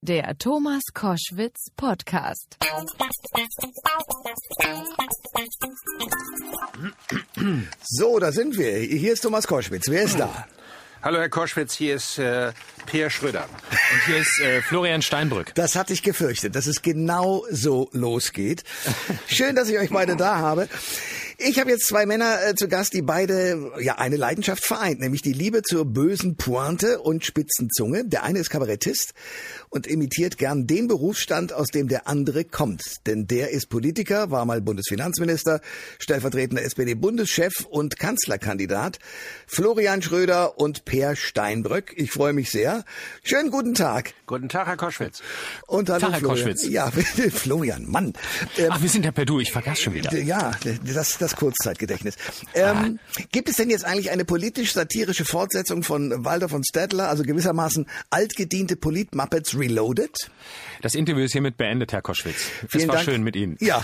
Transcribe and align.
Der 0.00 0.38
Thomas 0.38 0.84
Koschwitz 0.94 1.70
Podcast. 1.76 2.56
So, 7.82 8.20
da 8.20 8.30
sind 8.30 8.56
wir. 8.56 8.78
Hier 8.78 9.12
ist 9.12 9.22
Thomas 9.22 9.48
Koschwitz. 9.48 9.88
Wer 9.88 10.04
ist 10.04 10.20
da? 10.20 10.46
Hallo 11.02 11.18
Herr 11.18 11.28
Koschwitz, 11.28 11.74
hier 11.74 11.94
ist 11.94 12.18
äh, 12.18 12.52
Peer 12.86 13.08
Schröder. 13.10 13.48
Und 13.70 14.04
hier 14.06 14.18
ist 14.18 14.40
äh, 14.40 14.62
Florian 14.62 15.00
Steinbrück. 15.02 15.54
Das 15.54 15.76
hatte 15.76 15.92
ich 15.92 16.02
gefürchtet, 16.02 16.56
dass 16.56 16.66
es 16.66 16.82
genau 16.82 17.44
so 17.50 17.88
losgeht. 17.92 18.64
Schön, 19.28 19.54
dass 19.54 19.68
ich 19.68 19.78
euch 19.78 19.90
beide 19.90 20.16
da 20.16 20.38
habe. 20.38 20.68
Ich 21.38 21.60
habe 21.60 21.70
jetzt 21.70 21.86
zwei 21.86 22.04
Männer 22.04 22.38
äh, 22.44 22.56
zu 22.56 22.66
Gast, 22.66 22.94
die 22.94 23.02
beide 23.02 23.70
ja 23.78 23.98
eine 23.98 24.16
Leidenschaft 24.16 24.64
vereint, 24.64 24.98
nämlich 24.98 25.22
die 25.22 25.32
Liebe 25.32 25.62
zur 25.62 25.84
bösen 25.84 26.36
Pointe 26.36 26.98
und 27.00 27.24
spitzen 27.24 27.70
Zunge. 27.70 28.04
Der 28.04 28.24
eine 28.24 28.40
ist 28.40 28.50
Kabarettist 28.50 29.14
und 29.70 29.86
imitiert 29.86 30.38
gern 30.38 30.66
den 30.66 30.88
Berufsstand, 30.88 31.52
aus 31.52 31.68
dem 31.68 31.88
der 31.88 32.08
andere 32.08 32.44
kommt. 32.44 33.06
Denn 33.06 33.26
der 33.26 33.50
ist 33.50 33.68
Politiker, 33.68 34.30
war 34.30 34.44
mal 34.44 34.60
Bundesfinanzminister, 34.60 35.60
stellvertretender 35.98 36.62
SPD-Bundeschef 36.62 37.66
und 37.68 37.98
Kanzlerkandidat. 37.98 38.98
Florian 39.46 40.02
Schröder 40.02 40.58
und 40.58 40.84
Per 40.84 41.16
Steinbrück. 41.16 41.92
Ich 41.96 42.10
freue 42.12 42.32
mich 42.32 42.50
sehr. 42.50 42.84
Schönen 43.22 43.50
guten 43.50 43.74
Tag. 43.74 44.14
Guten 44.26 44.48
Tag, 44.48 44.66
Herr 44.66 44.76
Koschwitz. 44.76 45.22
Und 45.66 45.88
hallo 45.88 46.00
Tag, 46.00 46.12
Herr 46.12 46.18
Florian. 46.20 46.46
Koschwitz. 46.46 46.68
Ja, 46.68 46.90
Florian, 47.30 47.86
Mann. 47.86 48.12
Ähm, 48.56 48.68
Ach, 48.70 48.82
wir 48.82 48.88
sind 48.88 49.04
ja 49.04 49.12
per 49.12 49.24
Du, 49.24 49.40
ich 49.40 49.52
vergaß 49.52 49.80
schon 49.80 49.94
wieder. 49.94 50.16
ja, 50.18 50.52
das, 50.84 51.18
das 51.18 51.36
Kurzzeitgedächtnis. 51.36 52.16
Ähm, 52.54 52.98
gibt 53.32 53.48
es 53.48 53.56
denn 53.56 53.70
jetzt 53.70 53.84
eigentlich 53.84 54.10
eine 54.10 54.24
politisch-satirische 54.24 55.24
Fortsetzung 55.24 55.82
von 55.82 56.24
Walter 56.24 56.48
von 56.48 56.62
Stadler, 56.64 57.08
also 57.08 57.22
gewissermaßen 57.22 57.86
altgediente 58.10 58.76
Polit-Muppets 58.76 59.57
Reloaded? 59.58 60.30
Das 60.80 60.94
Interview 60.94 61.24
ist 61.24 61.32
hiermit 61.32 61.56
beendet, 61.56 61.92
Herr 61.92 62.02
Koschwitz. 62.02 62.50
Es 62.64 62.70
Vielen 62.70 62.88
war 62.88 62.94
Dank. 62.96 63.04
schön 63.08 63.22
mit 63.24 63.34
Ihnen. 63.34 63.56
Ja. 63.60 63.82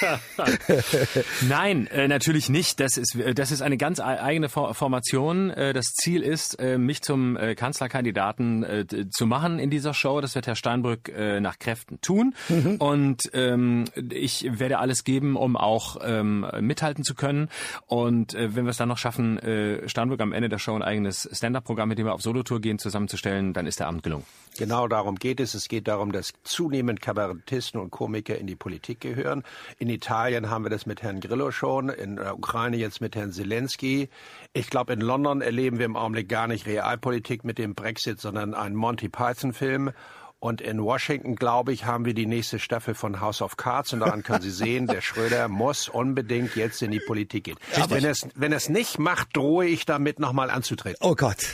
Nein, 1.48 1.86
äh, 1.88 2.08
natürlich 2.08 2.48
nicht. 2.48 2.80
Das 2.80 2.96
ist, 2.96 3.14
äh, 3.14 3.34
das 3.34 3.50
ist 3.52 3.62
eine 3.62 3.76
ganz 3.76 4.00
ei- 4.00 4.20
eigene 4.20 4.48
For- 4.48 4.74
Formation. 4.74 5.50
Äh, 5.50 5.72
das 5.72 5.86
Ziel 5.86 6.22
ist, 6.22 6.60
mich 6.60 7.02
zum 7.02 7.38
Kanzlerkandidaten 7.56 9.08
zu 9.10 9.26
machen 9.26 9.58
in 9.58 9.70
dieser 9.70 9.94
Show. 9.94 10.20
Das 10.20 10.34
wird 10.34 10.46
Herr 10.46 10.56
Steinbrück 10.56 11.10
nach 11.40 11.58
Kräften 11.58 12.00
tun. 12.00 12.34
Und 12.78 13.30
ähm, 13.34 13.84
ich 14.10 14.46
werde 14.58 14.78
alles 14.78 15.04
geben, 15.04 15.36
um 15.36 15.56
auch 15.56 15.96
ähm, 16.02 16.46
mithalten 16.60 17.04
zu 17.04 17.14
können. 17.14 17.48
Und 17.86 18.34
äh, 18.34 18.54
wenn 18.54 18.64
wir 18.64 18.70
es 18.70 18.76
dann 18.76 18.88
noch 18.88 18.98
schaffen, 18.98 19.38
äh, 19.38 19.88
Steinbrück 19.88 20.20
am 20.20 20.32
Ende 20.32 20.48
der 20.48 20.58
Show 20.58 20.74
ein 20.74 20.82
eigenes 20.82 21.28
Stand-up-Programm, 21.32 21.88
mit 21.88 21.98
dem 21.98 22.06
wir 22.06 22.14
auf 22.14 22.22
Solotour 22.22 22.60
gehen, 22.60 22.78
zusammenzustellen, 22.78 23.52
dann 23.52 23.66
ist 23.66 23.80
der 23.80 23.88
Abend 23.88 24.02
gelungen. 24.02 24.24
Genau 24.58 24.86
darum 24.88 25.11
geht 25.20 25.40
es. 25.40 25.54
Es 25.54 25.68
geht 25.68 25.88
darum, 25.88 26.12
dass 26.12 26.32
zunehmend 26.44 27.00
Kabarettisten 27.00 27.80
und 27.80 27.90
Komiker 27.90 28.36
in 28.36 28.46
die 28.46 28.56
Politik 28.56 29.00
gehören. 29.00 29.42
In 29.78 29.88
Italien 29.88 30.50
haben 30.50 30.64
wir 30.64 30.70
das 30.70 30.86
mit 30.86 31.02
Herrn 31.02 31.20
Grillo 31.20 31.50
schon, 31.50 31.88
in 31.88 32.16
der 32.16 32.36
Ukraine 32.36 32.76
jetzt 32.76 33.00
mit 33.00 33.16
Herrn 33.16 33.32
Zelensky. 33.32 34.08
Ich 34.52 34.70
glaube, 34.70 34.92
in 34.92 35.00
London 35.00 35.40
erleben 35.40 35.78
wir 35.78 35.86
im 35.86 35.96
Augenblick 35.96 36.28
gar 36.28 36.46
nicht 36.46 36.66
Realpolitik 36.66 37.44
mit 37.44 37.58
dem 37.58 37.74
Brexit, 37.74 38.20
sondern 38.20 38.54
einen 38.54 38.76
Monty 38.76 39.08
Python-Film. 39.08 39.92
Und 40.42 40.60
in 40.60 40.82
Washington, 40.82 41.36
glaube 41.36 41.72
ich, 41.72 41.84
haben 41.84 42.04
wir 42.04 42.14
die 42.14 42.26
nächste 42.26 42.58
Staffel 42.58 42.94
von 42.94 43.20
House 43.20 43.42
of 43.42 43.56
Cards. 43.56 43.92
Und 43.92 44.00
daran 44.00 44.24
können 44.24 44.42
Sie 44.42 44.50
sehen, 44.50 44.88
der 44.88 45.00
Schröder 45.00 45.46
muss 45.46 45.88
unbedingt 45.88 46.56
jetzt 46.56 46.82
in 46.82 46.90
die 46.90 46.98
Politik 46.98 47.44
gehen. 47.44 47.56
Wenn 47.88 48.04
er 48.04 48.10
es 48.10 48.26
wenn 48.34 48.50
er 48.50 48.56
es 48.56 48.68
nicht 48.68 48.98
macht, 48.98 49.36
drohe 49.36 49.66
ich 49.66 49.84
damit, 49.84 50.18
nochmal 50.18 50.50
anzutreten. 50.50 50.98
Oh 51.00 51.14
Gott. 51.14 51.46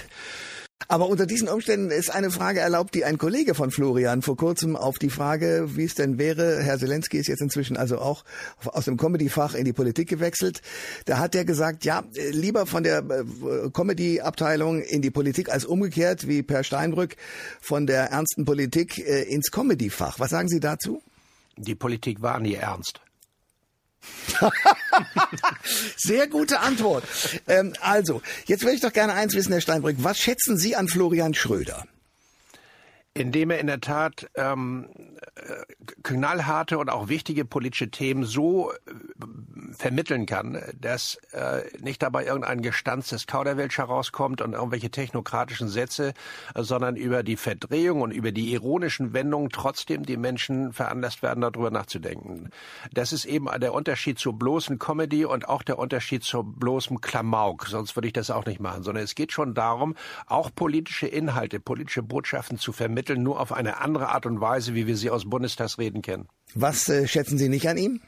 Aber 0.91 1.11
unter 1.11 1.27
diesen 1.27 1.49
Umständen 1.49 1.91
ist 1.91 2.09
eine 2.11 2.31
Frage 2.31 2.61
erlaubt, 2.61 2.95
die 2.95 3.05
ein 3.05 3.19
Kollege 3.19 3.55
von 3.55 3.71
Florian 3.71 4.23
vor 4.23 4.39
kurzem 4.39 4.75
auf 4.75 4.99
die 4.99 5.11
Frage, 5.11 5.77
wie 5.77 5.85
es 5.85 5.95
denn 5.95 6.17
wäre, 6.17 6.63
Herr 6.63 6.79
Zelensky 6.79 7.19
ist 7.19 7.29
jetzt 7.29 7.43
inzwischen 7.43 7.77
also 7.77 7.99
auch 7.99 8.25
aus 8.65 8.87
dem 8.87 8.97
Comedy-Fach 8.97 9.55
in 9.55 9.67
die 9.67 9.75
Politik 9.75 10.09
gewechselt, 10.09 10.63
da 11.05 11.19
hat 11.19 11.35
er 11.35 11.45
gesagt, 11.45 11.85
ja, 11.85 12.05
lieber 12.31 12.65
von 12.65 12.85
der 12.85 13.01
äh, 13.01 13.71
Comedy-Abteilung 13.71 14.81
in 14.81 15.03
die 15.03 15.11
Politik 15.11 15.51
als 15.51 15.67
umgekehrt, 15.67 16.27
wie 16.27 16.43
Per 16.43 16.65
Steinbrück 16.65 17.17
von 17.61 17.87
der 17.87 18.05
ernsten 18.05 18.47
Politik 18.47 18.97
äh, 18.99 19.25
ins 19.25 19.51
Comedy-Fach. 19.51 20.19
Was 20.19 20.31
sagen 20.31 20.49
Sie 20.49 20.59
dazu? 20.59 21.03
Die 21.59 21.75
Politik 21.75 22.23
war 22.23 22.41
nie 22.41 22.55
ernst. 22.55 23.03
Sehr 25.97 26.27
gute 26.29 26.61
Antwort. 26.61 27.05
Ähm, 27.47 27.75
also, 27.81 28.23
jetzt 28.47 28.63
würde 28.63 28.77
ich 28.77 28.81
doch 28.81 28.93
gerne 28.93 29.15
eins 29.15 29.35
wissen, 29.35 29.53
Herr 29.53 29.61
Steinbrück. 29.61 29.97
Was 30.01 30.19
schätzen 30.19 30.59
Sie 30.59 30.77
an 30.77 30.89
Florian 30.89 31.35
Schröder? 31.35 31.87
Indem 33.15 33.51
er 33.51 33.59
in 33.59 33.67
der 33.67 33.81
Tat 33.81 34.31
ähm, 34.37 34.89
äh, 35.35 35.65
knallharte 36.03 36.79
und 36.79 36.91
auch 36.91 37.09
wichtige 37.09 37.45
politische 37.45 37.91
Themen 37.91 38.25
so 38.25 38.71
äh, 38.71 38.75
vermitteln 39.73 40.27
kann, 40.27 40.61
dass 40.81 41.17
äh, 41.33 41.63
nicht 41.81 42.03
dabei 42.03 42.27
irgendein 42.27 42.63
gestanztes 42.63 43.27
Kauderwelsch 43.27 43.79
herauskommt 43.79 44.41
und 44.41 44.53
irgendwelche 44.53 44.91
technokratischen 44.91 45.69
Sätze, 45.69 46.15
sondern 46.55 46.97
über 46.97 47.23
die 47.23 47.37
Verdrehung 47.37 48.01
und 48.03 48.13
über 48.13 48.33
die 48.33 48.53
ironischen 48.53 49.13
Wendungen 49.13 49.51
trotzdem 49.51 50.05
die 50.05 50.17
Menschen 50.17 50.73
veranlasst 50.73 51.23
werden, 51.23 51.41
darüber 51.41 51.71
nachzudenken. 51.71 52.51
Das 52.93 53.13
ist 53.13 53.25
eben 53.25 53.49
der 53.61 53.75
Unterschied 53.75 54.19
zur 54.19 54.39
bloßen 54.39 54.79
Comedy 54.79 55.25
und 55.25 55.49
auch 55.49 55.63
der 55.63 55.79
Unterschied 55.79 56.23
zur 56.25 56.45
bloßen 56.45 57.01
Klamauk. 57.01 57.67
Sonst 57.67 57.97
würde 57.97 58.09
ich 58.09 58.13
das 58.13 58.31
auch 58.31 58.47
nicht 58.47 58.61
machen, 58.61 58.83
sondern 58.83 59.05
es 59.05 59.15
geht 59.15 59.33
schon 59.33 59.55
darum, 59.55 59.97
auch 60.27 60.51
politische 60.55 61.07
Inhalte, 61.07 61.61
politische 61.61 62.03
Botschaften 62.03 62.59
zu 62.59 62.73
vermitteln, 62.73 62.98
nur 63.17 63.41
auf 63.41 63.53
eine 63.53 63.81
andere 63.81 64.09
Art 64.09 64.27
und 64.27 64.41
Weise, 64.41 64.75
wie 64.75 64.87
wir 64.87 64.97
sie 64.97 65.11
aus 65.11 65.29
Bundestagsreden 65.29 66.03
kennen. 66.03 66.29
Was 66.55 66.89
äh, 66.89 67.07
schätzen 67.07 67.39
Sie 67.39 67.49
nicht 67.49 67.69
an 67.69 67.77
ihm? 67.77 68.01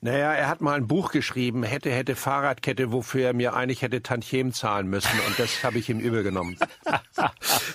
Naja, 0.00 0.34
er 0.34 0.48
hat 0.48 0.60
mal 0.60 0.74
ein 0.74 0.86
Buch 0.86 1.12
geschrieben, 1.12 1.62
hätte, 1.62 1.90
hätte 1.90 2.14
Fahrradkette, 2.14 2.92
wofür 2.92 3.28
er 3.28 3.32
mir 3.32 3.54
eigentlich 3.54 3.80
hätte 3.80 4.02
Tantiem 4.02 4.52
zahlen 4.52 4.86
müssen. 4.86 5.18
Und 5.26 5.38
das 5.38 5.64
habe 5.64 5.78
ich 5.78 5.88
ihm 5.88 5.98
übel 5.98 6.22
genommen. 6.22 6.58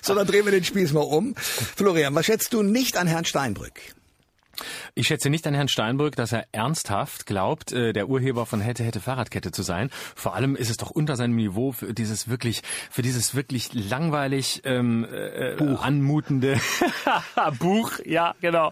So, 0.02 0.16
dann 0.16 0.26
drehen 0.26 0.46
wir 0.46 0.52
den 0.52 0.64
Spieß 0.64 0.94
mal 0.94 1.02
um. 1.02 1.36
Florian, 1.36 2.16
was 2.16 2.26
schätzt 2.26 2.54
du 2.54 2.64
nicht 2.64 2.98
an 2.98 3.06
Herrn 3.06 3.26
Steinbrück? 3.26 3.80
Ich 4.96 5.08
schätze 5.08 5.30
nicht 5.30 5.46
an 5.48 5.54
Herrn 5.54 5.68
Steinbrück, 5.68 6.16
dass 6.16 6.32
er 6.32 6.46
ernsthaft 6.52 7.26
glaubt, 7.26 7.72
äh, 7.72 7.94
der 7.94 8.10
Urheber 8.10 8.46
von 8.46 8.62
Hätte 8.62 8.84
Hätte 8.84 9.00
Fahrradkette 9.00 9.52
zu 9.52 9.64
sein. 9.64 9.90
Vor 10.16 10.36
allem 10.36 10.56
ist 10.56 10.70
es 10.70 10.78
doch 10.78 10.92
unter 10.92 11.16
seinem 11.16 11.36
Niveau 11.36 11.72
für 11.72 11.94
dieses 11.94 12.28
wirklich, 12.28 12.62
für 12.90 13.02
dieses 13.02 13.36
wirklich 13.36 13.74
langweilig 13.74 14.62
ähm, 14.66 15.06
äh, 15.12 15.56
anmutende 15.78 16.60
Buch, 17.60 17.92
ja 18.06 18.36
genau, 18.42 18.72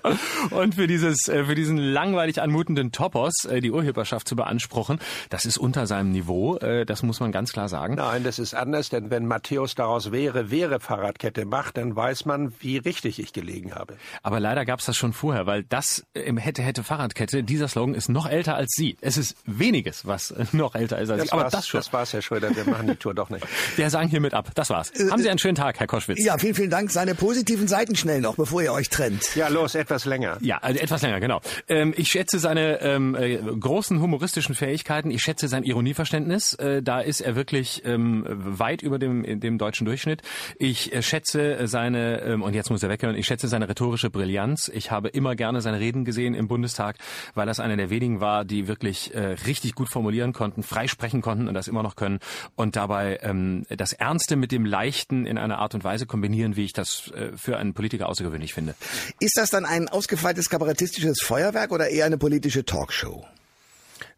und 0.51 0.75
für 0.75 0.87
dieses, 0.87 1.27
äh, 1.27 1.45
für 1.45 1.55
diesen 1.55 1.77
langweilig 1.77 2.41
anmutenden 2.41 2.91
Topos 2.91 3.45
äh, 3.45 3.61
die 3.61 3.71
Urheberschaft 3.71 4.27
zu 4.27 4.35
beanspruchen. 4.35 4.99
Das 5.29 5.45
ist 5.45 5.57
unter 5.57 5.87
seinem 5.87 6.11
Niveau. 6.11 6.57
Das 6.57 7.03
muss 7.03 7.19
man 7.19 7.31
ganz 7.31 7.53
klar 7.53 7.69
sagen. 7.69 7.95
Nein, 7.95 8.23
das 8.23 8.39
ist 8.39 8.53
anders, 8.53 8.89
denn 8.89 9.09
wenn 9.09 9.25
Matthäus 9.25 9.75
daraus 9.75 10.11
wäre, 10.11 10.51
wäre 10.51 10.79
Fahrradkette 10.79 11.45
macht, 11.45 11.77
dann 11.77 11.95
weiß 11.95 12.25
man, 12.25 12.53
wie 12.59 12.77
richtig 12.77 13.19
ich 13.19 13.33
gelegen 13.33 13.75
habe. 13.75 13.95
Aber 14.23 14.39
leider 14.39 14.65
gab 14.65 14.79
es 14.79 14.85
das 14.85 14.97
schon 14.97 15.13
vorher, 15.13 15.45
weil 15.45 15.63
das 15.63 15.76
äh, 16.13 16.21
im 16.21 16.38
Hätte 16.38 16.61
Hätte 16.61 16.83
Fahrradkette, 16.83 17.43
dieser 17.43 17.67
Slogan 17.67 17.95
ist 17.95 18.09
noch 18.09 18.27
älter 18.27 18.55
als 18.55 18.73
Sie. 18.75 18.97
Es 19.01 19.17
ist 19.17 19.35
weniges, 19.45 20.05
was 20.05 20.31
äh, 20.31 20.45
noch 20.51 20.75
älter 20.75 20.99
ist 20.99 21.09
als 21.09 21.23
Sie. 21.23 21.31
Aber 21.31 21.43
war's, 21.43 21.53
das 21.53 21.67
schon. 21.67 21.79
das 21.79 21.93
war's, 21.93 22.13
Herr 22.13 22.21
Schröder, 22.21 22.55
wir 22.55 22.65
machen 22.65 22.88
die 22.88 22.95
Tour 22.95 23.13
doch 23.13 23.29
nicht. 23.29 23.45
Wir 23.75 23.89
sagen 23.89 24.09
hiermit 24.09 24.33
ab. 24.33 24.51
Das 24.55 24.69
war's. 24.69 24.91
Haben 25.11 25.21
Sie 25.21 25.29
einen 25.29 25.39
schönen 25.39 25.55
Tag, 25.55 25.79
Herr 25.79 25.88
Koschwitz. 25.88 26.23
Ja, 26.23 26.38
vielen, 26.38 26.55
vielen 26.55 26.69
Dank. 26.69 26.91
Seine 26.91 27.15
positiven 27.15 27.67
Seiten 27.67 27.95
schnell 27.95 28.21
noch, 28.21 28.35
bevor 28.35 28.61
ihr 28.61 28.73
euch 28.73 28.89
trennt. 28.89 29.35
Ja, 29.35 29.49
los, 29.49 29.75
etwas 29.75 30.05
länger. 30.05 30.38
Ja, 30.41 30.57
also 30.57 30.79
etwas 30.79 31.01
länger, 31.01 31.19
genau. 31.19 31.41
Ähm, 31.67 31.94
ich 31.95 32.09
schätze 32.09 32.39
seine 32.39 32.81
ähm, 32.81 33.15
äh, 33.15 33.38
großen 33.38 34.01
humoristischen 34.01 34.55
Fähigkeiten. 34.55 35.11
Ich 35.11 35.21
schätze 35.21 35.47
sein 35.47 35.63
Ironieverständnis. 35.63 36.53
Äh, 36.55 36.81
da 36.81 37.01
ist 37.01 37.21
er 37.21 37.35
wirklich 37.35 37.83
ähm, 37.85 38.25
weit 38.27 38.81
über 38.81 38.99
dem, 38.99 39.39
dem 39.39 39.57
deutschen 39.57 39.85
Durchschnitt. 39.85 40.21
Ich 40.57 40.94
äh, 40.94 41.01
schätze 41.01 41.67
seine, 41.67 42.21
ähm, 42.21 42.41
und 42.41 42.53
jetzt 42.53 42.69
muss 42.69 42.83
er 42.83 42.89
weghören, 42.89 43.15
ich 43.15 43.27
schätze 43.27 43.47
seine 43.47 43.69
rhetorische 43.69 44.09
Brillanz. 44.09 44.71
Ich 44.74 44.91
habe 44.91 45.09
immer 45.09 45.35
gerne 45.35 45.62
seine 45.67 45.79
Reden 45.79 46.05
gesehen 46.05 46.33
im 46.33 46.47
Bundestag, 46.47 46.97
weil 47.35 47.45
das 47.45 47.59
einer 47.59 47.77
der 47.77 47.89
wenigen 47.89 48.19
war, 48.19 48.45
die 48.45 48.67
wirklich 48.67 49.13
äh, 49.13 49.35
richtig 49.45 49.75
gut 49.75 49.89
formulieren 49.89 50.33
konnten, 50.33 50.63
frei 50.63 50.87
sprechen 50.87 51.21
konnten 51.21 51.47
und 51.47 51.53
das 51.53 51.67
immer 51.67 51.83
noch 51.83 51.95
können 51.95 52.19
und 52.55 52.75
dabei 52.75 53.19
ähm, 53.21 53.65
das 53.69 53.93
Ernste 53.93 54.35
mit 54.35 54.51
dem 54.51 54.65
Leichten 54.65 55.25
in 55.25 55.37
einer 55.37 55.59
Art 55.59 55.75
und 55.75 55.83
Weise 55.83 56.05
kombinieren, 56.05 56.55
wie 56.55 56.65
ich 56.65 56.73
das 56.73 57.11
äh, 57.11 57.35
für 57.35 57.57
einen 57.57 57.73
Politiker 57.73 58.09
außergewöhnlich 58.09 58.53
finde. 58.53 58.75
Ist 59.19 59.37
das 59.37 59.49
dann 59.49 59.65
ein 59.65 59.89
ausgefeiltes 59.89 60.49
kabarettistisches 60.49 61.19
Feuerwerk 61.21 61.71
oder 61.71 61.89
eher 61.89 62.05
eine 62.05 62.17
politische 62.17 62.65
Talkshow? 62.65 63.25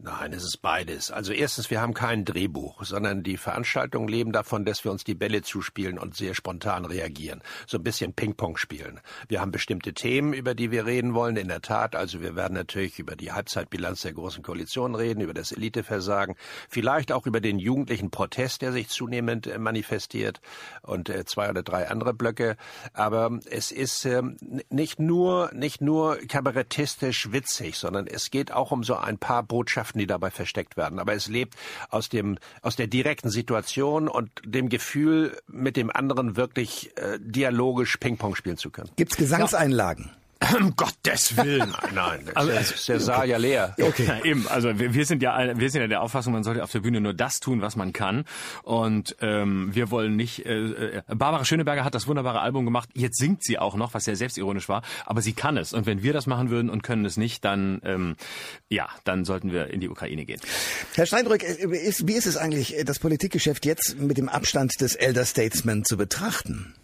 Nein, 0.01 0.31
es 0.31 0.45
ist 0.45 0.61
beides. 0.61 1.11
Also 1.11 1.33
erstens, 1.33 1.69
wir 1.69 1.81
haben 1.81 1.93
kein 1.93 2.23
Drehbuch, 2.23 2.85
sondern 2.85 3.21
die 3.21 3.35
Veranstaltungen 3.35 4.07
leben 4.07 4.31
davon, 4.31 4.63
dass 4.63 4.85
wir 4.85 4.91
uns 4.93 5.03
die 5.03 5.13
Bälle 5.13 5.41
zuspielen 5.41 5.99
und 5.99 6.15
sehr 6.15 6.35
spontan 6.35 6.85
reagieren. 6.85 7.43
So 7.67 7.79
ein 7.79 7.83
bisschen 7.83 8.13
Ping-Pong 8.13 8.55
spielen. 8.55 9.01
Wir 9.27 9.41
haben 9.41 9.51
bestimmte 9.51 9.93
Themen, 9.93 10.31
über 10.31 10.55
die 10.55 10.71
wir 10.71 10.85
reden 10.85 11.15
wollen. 11.15 11.35
In 11.35 11.49
der 11.49 11.59
Tat, 11.61 11.97
also 11.97 12.21
wir 12.21 12.37
werden 12.37 12.53
natürlich 12.53 12.97
über 12.97 13.17
die 13.17 13.33
Halbzeitbilanz 13.33 14.03
der 14.03 14.13
Großen 14.13 14.41
Koalition 14.41 14.95
reden, 14.95 15.19
über 15.19 15.33
das 15.33 15.51
Eliteversagen, 15.51 16.37
vielleicht 16.69 17.11
auch 17.11 17.27
über 17.27 17.41
den 17.41 17.59
jugendlichen 17.59 18.09
Protest, 18.09 18.61
der 18.61 18.71
sich 18.71 18.87
zunehmend 18.87 19.47
äh, 19.47 19.57
manifestiert 19.57 20.39
und 20.81 21.09
äh, 21.09 21.25
zwei 21.25 21.49
oder 21.49 21.61
drei 21.61 21.89
andere 21.89 22.13
Blöcke. 22.13 22.55
Aber 22.93 23.37
es 23.51 23.73
ist 23.73 24.05
äh, 24.05 24.21
nicht 24.69 24.97
nur, 24.97 25.51
nicht 25.53 25.81
nur 25.81 26.19
kabarettistisch 26.19 27.33
witzig, 27.33 27.75
sondern 27.75 28.07
es 28.07 28.31
geht 28.31 28.53
auch 28.53 28.71
um 28.71 28.85
so 28.85 28.95
ein 28.95 29.17
paar 29.17 29.43
Botschaften, 29.43 29.88
die 29.97 30.05
dabei 30.05 30.29
versteckt 30.29 30.77
werden. 30.77 30.99
Aber 30.99 31.13
es 31.13 31.27
lebt 31.27 31.55
aus 31.89 32.09
dem, 32.09 32.37
aus 32.61 32.75
der 32.75 32.87
direkten 32.87 33.29
Situation 33.29 34.07
und 34.07 34.29
dem 34.45 34.69
Gefühl, 34.69 35.37
mit 35.47 35.77
dem 35.77 35.89
anderen 35.89 36.35
wirklich 36.35 36.95
äh, 36.97 37.17
dialogisch 37.19 37.97
Ping-Pong 37.97 38.35
spielen 38.35 38.57
zu 38.57 38.69
können. 38.69 38.91
Gibt's 38.95 39.17
Gesangseinlagen? 39.17 40.11
Um 40.55 40.73
Gottes 40.75 41.35
Willen. 41.35 41.75
Nein, 41.93 42.21
das 42.25 42.35
also, 42.35 42.51
ist 42.51 42.87
der 42.87 42.99
Saal 43.01 43.27
ja 43.27 43.37
leer. 43.37 43.75
Okay. 43.81 44.05
Ja, 44.05 44.23
eben, 44.23 44.47
also 44.47 44.79
wir, 44.79 44.93
wir, 44.93 45.05
sind 45.05 45.21
ja 45.21 45.57
wir 45.57 45.69
sind 45.69 45.81
ja 45.81 45.87
der 45.87 46.01
Auffassung, 46.01 46.31
man 46.31 46.43
sollte 46.43 46.63
auf 46.63 46.71
der 46.71 46.79
Bühne 46.79 47.01
nur 47.01 47.13
das 47.13 47.41
tun, 47.41 47.61
was 47.61 47.75
man 47.75 47.91
kann. 47.91 48.23
Und 48.63 49.17
ähm, 49.19 49.69
wir 49.73 49.91
wollen 49.91 50.15
nicht. 50.15 50.45
Äh, 50.45 50.97
äh, 50.97 51.01
Barbara 51.07 51.43
Schöneberger 51.43 51.83
hat 51.83 51.93
das 51.93 52.07
wunderbare 52.07 52.39
Album 52.39 52.63
gemacht. 52.63 52.89
Jetzt 52.93 53.17
singt 53.19 53.43
sie 53.43 53.59
auch 53.59 53.75
noch, 53.75 53.93
was 53.93 54.05
sehr 54.05 54.15
selbstironisch 54.15 54.69
war. 54.69 54.81
Aber 55.05 55.21
sie 55.21 55.33
kann 55.33 55.57
es. 55.57 55.73
Und 55.73 55.85
wenn 55.85 56.03
wir 56.03 56.13
das 56.13 56.25
machen 56.25 56.49
würden 56.49 56.69
und 56.69 56.83
können 56.83 57.03
es 57.03 57.17
nicht, 57.17 57.43
dann 57.43 57.81
ähm, 57.83 58.15
ja, 58.69 58.87
dann 59.03 59.25
sollten 59.25 59.51
wir 59.51 59.67
in 59.67 59.81
die 59.81 59.89
Ukraine 59.89 60.25
gehen. 60.25 60.39
Herr 60.95 61.05
Steinbrück, 61.05 61.43
äh, 61.43 61.65
ist, 61.77 62.07
wie 62.07 62.13
ist 62.13 62.27
es 62.27 62.37
eigentlich, 62.37 62.75
das 62.85 62.99
Politikgeschäft 62.99 63.65
jetzt 63.65 63.99
mit 63.99 64.17
dem 64.17 64.29
Abstand 64.29 64.79
des 64.79 64.95
Elder 64.95 65.25
Statesman 65.25 65.83
zu 65.83 65.97
betrachten? 65.97 66.75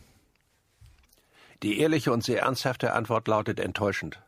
Die 1.65 1.79
ehrliche 1.79 2.13
und 2.13 2.23
sehr 2.23 2.44
ernsthafte 2.44 2.94
Antwort 2.94 3.27
lautet 3.27 3.59
enttäuschend. 3.59 4.21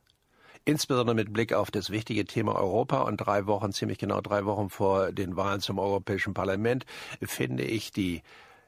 Insbesondere 0.66 1.14
mit 1.14 1.32
Blick 1.32 1.54
auf 1.54 1.70
das 1.70 1.92
wichtige 1.92 2.26
Thema 2.26 2.56
Europa 2.56 3.02
und 3.02 3.18
drei 3.18 3.46
Wochen, 3.46 3.72
ziemlich 3.74 4.00
genau 4.00 4.22
drei 4.22 4.46
Wochen 4.46 4.72
vor 4.72 5.12
den 5.12 5.36
Wahlen 5.36 5.62
zum 5.62 5.78
Europäischen 5.78 6.34
Parlament, 6.34 6.88
finde 7.22 7.64
ich 7.64 7.92
die 7.92 8.24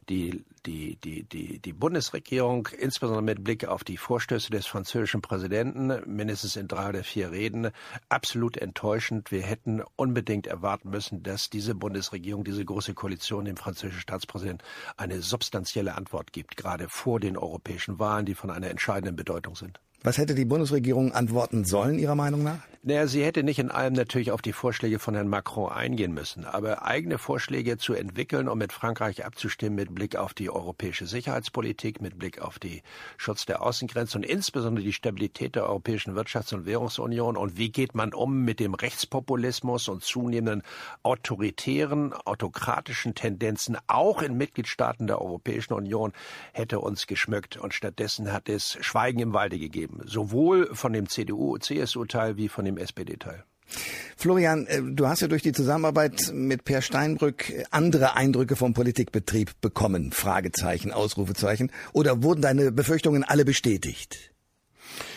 die, 0.09 0.43
die, 0.65 0.97
die, 0.97 1.23
die, 1.23 1.59
die 1.59 1.73
Bundesregierung, 1.73 2.67
insbesondere 2.77 3.21
mit 3.23 3.43
Blick 3.43 3.65
auf 3.65 3.83
die 3.83 3.97
Vorstöße 3.97 4.49
des 4.49 4.65
französischen 4.65 5.21
Präsidenten, 5.21 6.01
mindestens 6.05 6.55
in 6.55 6.67
drei 6.67 6.89
oder 6.89 7.03
vier 7.03 7.31
Reden, 7.31 7.69
absolut 8.09 8.57
enttäuschend. 8.57 9.31
Wir 9.31 9.43
hätten 9.43 9.81
unbedingt 9.95 10.47
erwarten 10.47 10.89
müssen, 10.89 11.23
dass 11.23 11.49
diese 11.49 11.75
Bundesregierung, 11.75 12.43
diese 12.43 12.65
große 12.65 12.93
Koalition 12.93 13.45
dem 13.45 13.57
französischen 13.57 14.01
Staatspräsidenten 14.01 14.65
eine 14.97 15.21
substanzielle 15.21 15.95
Antwort 15.95 16.33
gibt, 16.33 16.57
gerade 16.57 16.89
vor 16.89 17.19
den 17.19 17.37
europäischen 17.37 17.99
Wahlen, 17.99 18.25
die 18.25 18.35
von 18.35 18.49
einer 18.49 18.69
entscheidenden 18.69 19.15
Bedeutung 19.15 19.55
sind. 19.55 19.79
Was 20.01 20.17
hätte 20.17 20.33
die 20.33 20.45
Bundesregierung 20.45 21.11
antworten 21.11 21.65
sollen, 21.65 21.99
Ihrer 21.99 22.15
Meinung 22.15 22.41
nach? 22.41 22.59
Naja, 22.81 23.07
sie 23.07 23.25
hätte 23.25 23.43
nicht 23.43 23.59
in 23.59 23.71
allem 23.71 23.91
natürlich 23.91 24.31
auf 24.31 24.41
die 24.41 24.53
Vorschläge 24.53 24.99
von 24.99 25.13
Herrn 25.13 25.27
Macron 25.27 25.69
eingehen 25.69 26.13
müssen, 26.13 26.45
aber 26.45 26.85
eigene 26.85 27.17
Vorschläge 27.17 27.77
zu 27.77 27.93
entwickeln 27.93 28.47
und 28.47 28.57
mit 28.57 28.71
Frankreich 28.71 29.25
abzustimmen 29.25 29.75
mit 29.75 29.93
Blick 29.93 30.15
auf 30.15 30.33
die 30.33 30.49
europäische 30.49 31.05
Sicherheitspolitik, 31.05 31.99
mit 31.99 32.17
Blick 32.17 32.41
auf 32.41 32.57
die 32.57 32.81
Schutz 33.17 33.45
der 33.45 33.61
Außengrenzen 33.63 34.21
und 34.21 34.29
insbesondere 34.29 34.85
die 34.85 34.93
Stabilität 34.93 35.55
der 35.55 35.65
Europäischen 35.65 36.15
Wirtschafts- 36.15 36.53
und 36.53 36.65
Währungsunion 36.65 37.35
und 37.35 37.57
wie 37.57 37.69
geht 37.69 37.95
man 37.95 38.13
um 38.13 38.45
mit 38.45 38.61
dem 38.61 38.75
Rechtspopulismus 38.75 39.89
und 39.89 40.01
zunehmenden 40.01 40.63
autoritären, 41.03 42.13
autokratischen 42.13 43.13
Tendenzen 43.13 43.77
auch 43.87 44.21
in 44.21 44.37
Mitgliedstaaten 44.37 45.05
der 45.05 45.21
Europäischen 45.21 45.73
Union, 45.73 46.13
hätte 46.53 46.79
uns 46.79 47.07
geschmückt 47.07 47.57
und 47.57 47.73
stattdessen 47.73 48.31
hat 48.31 48.47
es 48.47 48.77
Schweigen 48.79 49.19
im 49.19 49.33
Walde 49.33 49.59
gegeben 49.59 49.88
sowohl 50.05 50.73
von 50.73 50.93
dem 50.93 51.09
CDU-CSU-Teil 51.09 52.37
wie 52.37 52.49
von 52.49 52.65
dem 52.65 52.77
SPD-Teil. 52.77 53.43
Florian, 54.17 54.65
äh, 54.67 54.81
du 54.81 55.07
hast 55.07 55.21
ja 55.21 55.27
durch 55.27 55.43
die 55.43 55.51
Zusammenarbeit 55.51 56.31
mit 56.33 56.63
Per 56.63 56.81
Steinbrück 56.81 57.53
andere 57.71 58.15
Eindrücke 58.15 58.55
vom 58.55 58.73
Politikbetrieb 58.73 59.61
bekommen. 59.61 60.11
Fragezeichen, 60.11 60.91
Ausrufezeichen. 60.91 61.71
Oder 61.93 62.23
wurden 62.23 62.41
deine 62.41 62.71
Befürchtungen 62.71 63.23
alle 63.23 63.45
bestätigt? 63.45 64.28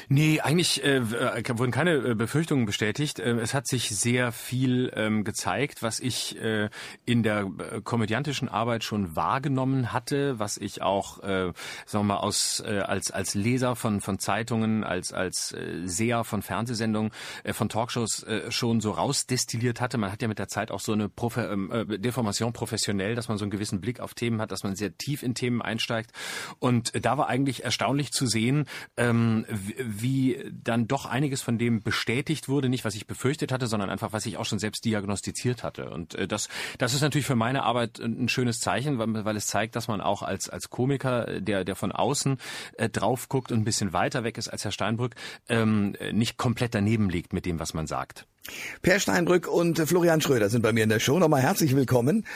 Nee, 0.08 0.40
eigentlich 0.40 0.84
äh, 0.84 0.96
äh, 0.96 1.58
wurden 1.58 1.70
keine 1.70 1.94
äh, 1.94 2.14
Befürchtungen 2.14 2.66
bestätigt. 2.66 3.18
Äh, 3.18 3.38
es 3.40 3.54
hat 3.54 3.66
sich 3.66 3.88
sehr 3.90 4.32
viel 4.32 4.92
ähm, 4.94 5.24
gezeigt, 5.24 5.82
was 5.82 6.00
ich 6.00 6.38
äh, 6.40 6.68
in 7.04 7.22
der 7.22 7.50
äh, 7.72 7.80
komödiantischen 7.80 8.48
Arbeit 8.48 8.84
schon 8.84 9.16
wahrgenommen 9.16 9.92
hatte, 9.92 10.38
was 10.38 10.58
ich 10.58 10.82
auch, 10.82 11.22
äh, 11.22 11.52
sagen 11.86 12.06
wir 12.06 12.14
mal, 12.14 12.16
aus, 12.16 12.62
äh, 12.66 12.80
als, 12.80 13.10
als 13.10 13.34
Leser 13.34 13.76
von, 13.76 14.00
von 14.00 14.18
Zeitungen, 14.18 14.84
als, 14.84 15.12
als 15.12 15.52
äh, 15.52 15.82
Seher 15.84 16.24
von 16.24 16.42
Fernsehsendungen, 16.42 17.12
äh, 17.44 17.52
von 17.52 17.68
Talkshows 17.68 18.22
äh, 18.24 18.50
schon 18.50 18.80
so 18.80 18.90
rausdestilliert 18.90 19.80
hatte. 19.80 19.98
Man 19.98 20.12
hat 20.12 20.22
ja 20.22 20.28
mit 20.28 20.38
der 20.38 20.48
Zeit 20.48 20.70
auch 20.70 20.80
so 20.80 20.92
eine 20.92 21.08
Profe 21.08 21.42
ähm, 21.52 21.70
äh, 21.70 21.98
Deformation 21.98 22.52
professionell, 22.52 23.14
dass 23.14 23.28
man 23.28 23.38
so 23.38 23.44
einen 23.44 23.50
gewissen 23.50 23.80
Blick 23.80 24.00
auf 24.00 24.14
Themen 24.14 24.40
hat, 24.40 24.52
dass 24.52 24.62
man 24.62 24.76
sehr 24.76 24.96
tief 24.96 25.22
in 25.22 25.34
Themen 25.34 25.62
einsteigt. 25.62 26.12
Und 26.58 26.94
äh, 26.94 27.00
da 27.00 27.18
war 27.18 27.28
eigentlich 27.28 27.64
erstaunlich 27.64 28.12
zu 28.12 28.26
sehen, 28.26 28.66
ähm, 28.96 29.46
wie 29.78 30.38
dann 30.52 30.88
doch 30.88 31.06
einiges 31.06 31.42
von 31.42 31.58
dem 31.58 31.82
bestätigt 31.82 32.48
wurde, 32.48 32.68
nicht 32.68 32.84
was 32.84 32.94
ich 32.94 33.06
befürchtet 33.06 33.52
hatte, 33.52 33.66
sondern 33.66 33.90
einfach 33.90 34.12
was 34.12 34.26
ich 34.26 34.36
auch 34.36 34.44
schon 34.44 34.58
selbst 34.58 34.84
diagnostiziert 34.84 35.62
hatte. 35.62 35.90
Und 35.90 36.14
äh, 36.14 36.28
das, 36.28 36.48
das 36.78 36.94
ist 36.94 37.00
natürlich 37.00 37.26
für 37.26 37.36
meine 37.36 37.62
Arbeit 37.62 37.98
ein 37.98 38.28
schönes 38.28 38.60
Zeichen, 38.60 38.98
weil, 38.98 39.24
weil 39.24 39.36
es 39.36 39.46
zeigt, 39.46 39.76
dass 39.76 39.88
man 39.88 40.00
auch 40.00 40.22
als 40.22 40.48
als 40.48 40.70
Komiker, 40.70 41.40
der 41.40 41.64
der 41.64 41.76
von 41.76 41.92
außen 41.92 42.38
äh, 42.74 42.88
drauf 42.88 43.28
guckt 43.28 43.52
und 43.52 43.60
ein 43.60 43.64
bisschen 43.64 43.92
weiter 43.92 44.24
weg 44.24 44.38
ist 44.38 44.48
als 44.48 44.64
Herr 44.64 44.72
Steinbrück, 44.72 45.14
ähm, 45.48 45.96
nicht 46.12 46.36
komplett 46.36 46.74
daneben 46.74 47.10
liegt 47.10 47.32
mit 47.32 47.46
dem, 47.46 47.58
was 47.58 47.74
man 47.74 47.86
sagt. 47.86 48.26
Per 48.82 48.98
Steinbrück 48.98 49.46
und 49.46 49.78
Florian 49.78 50.20
Schröder 50.20 50.48
sind 50.48 50.62
bei 50.62 50.72
mir 50.72 50.82
in 50.82 50.88
der 50.88 50.98
Show. 50.98 51.16
Nochmal 51.18 51.42
herzlich 51.42 51.76
willkommen. 51.76 52.26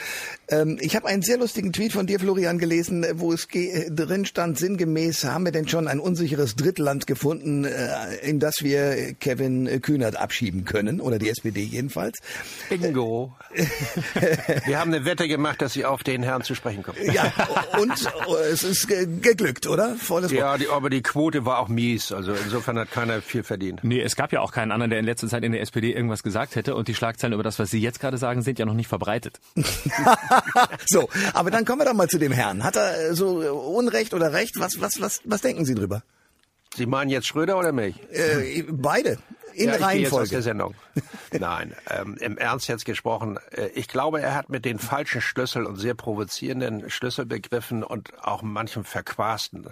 Ähm, 0.47 0.77
ich 0.79 0.95
habe 0.95 1.07
einen 1.07 1.21
sehr 1.21 1.37
lustigen 1.37 1.73
Tweet 1.73 1.91
von 1.91 2.07
dir, 2.07 2.21
Florian, 2.21 2.59
gelesen, 2.59 3.05
wo 3.15 3.33
es 3.33 3.49
drin 3.49 4.25
stand, 4.25 4.57
sinngemäß, 4.57 5.25
haben 5.25 5.43
wir 5.43 5.51
denn 5.51 5.67
schon 5.67 5.89
ein 5.89 5.99
unsicheres 5.99 6.55
Drittland 6.55 7.07
gefunden, 7.07 7.65
äh, 7.65 8.15
in 8.21 8.39
das 8.39 8.63
wir 8.63 9.15
Kevin 9.15 9.81
Kühnert 9.81 10.15
abschieben 10.15 10.63
können, 10.63 11.01
oder 11.01 11.19
die 11.19 11.27
SPD 11.27 11.61
jedenfalls? 11.61 12.19
Bingo. 12.69 13.35
wir 14.65 14.79
haben 14.79 14.93
eine 14.93 15.03
Wette 15.03 15.27
gemacht, 15.27 15.61
dass 15.61 15.73
Sie 15.73 15.83
auf 15.83 16.03
den 16.03 16.23
Herrn 16.23 16.43
zu 16.43 16.55
sprechen 16.55 16.83
kommen. 16.83 16.99
Ja, 17.11 17.33
und 17.81 17.93
es 18.49 18.63
ist 18.63 18.87
geglückt, 18.87 19.67
oder? 19.67 19.95
Volles 19.95 20.31
ja, 20.31 20.57
die, 20.57 20.69
aber 20.69 20.89
die 20.89 21.01
Quote 21.01 21.45
war 21.45 21.59
auch 21.59 21.67
mies. 21.67 22.13
Also 22.13 22.31
insofern 22.31 22.79
hat 22.79 22.91
keiner 22.91 23.21
viel 23.21 23.43
verdient. 23.43 23.81
Nee, 23.83 24.01
es 24.01 24.15
gab 24.15 24.31
ja 24.31 24.39
auch 24.39 24.53
keinen 24.53 24.71
anderen, 24.71 24.91
der 24.91 24.99
in 24.99 25.05
letzter 25.05 25.27
Zeit 25.27 25.43
in 25.43 25.51
der 25.51 25.61
SPD 25.61 25.96
irgendwas 25.97 26.23
gesagt 26.23 26.55
hätte 26.55 26.75
und 26.75 26.87
die 26.87 26.95
Schlagzeilen 26.95 27.33
über 27.33 27.43
das, 27.43 27.59
was 27.59 27.69
Sie 27.69 27.79
jetzt 27.79 27.99
gerade 27.99 28.17
sagen, 28.17 28.41
sind 28.41 28.59
ja 28.59 28.65
noch 28.65 28.73
nicht 28.73 28.87
verbreitet. 28.87 29.39
so, 30.85 31.09
aber 31.33 31.51
dann 31.51 31.65
kommen 31.65 31.81
wir 31.81 31.85
doch 31.85 31.93
mal 31.93 32.07
zu 32.07 32.19
dem 32.19 32.31
Herrn. 32.31 32.63
Hat 32.63 32.77
er 32.77 33.13
so 33.13 33.37
Unrecht 33.37 34.13
oder 34.13 34.31
Recht? 34.31 34.55
Was, 34.59 34.79
was, 34.79 35.01
was, 35.01 35.21
was 35.25 35.41
denken 35.41 35.65
Sie 35.65 35.75
drüber? 35.75 36.03
Sie 36.75 36.85
meinen 36.85 37.09
jetzt 37.09 37.27
Schröder 37.27 37.57
oder 37.57 37.71
mich? 37.71 37.95
Äh, 38.11 38.63
beide. 38.69 39.17
In 39.53 39.69
ja, 39.69 39.77
Reihenfolge. 39.77 40.03
Jetzt 40.03 40.13
aus 40.13 40.29
der 40.29 40.41
Sendung. 40.43 40.75
Nein, 41.31 41.75
ähm, 41.89 42.15
im 42.19 42.37
Ernst 42.37 42.67
jetzt 42.67 42.85
gesprochen. 42.85 43.39
Äh, 43.49 43.69
ich 43.73 43.87
glaube, 43.87 44.21
er 44.21 44.35
hat 44.35 44.49
mit 44.49 44.65
den 44.65 44.77
falschen 44.77 45.19
Schlüssel 45.19 45.65
und 45.65 45.77
sehr 45.77 45.95
provozierenden 45.95 46.91
Schlüsselbegriffen 46.91 47.83
und 47.83 48.11
auch 48.21 48.43
manchem 48.43 48.83
verquasten 48.83 49.65
äh, 49.65 49.69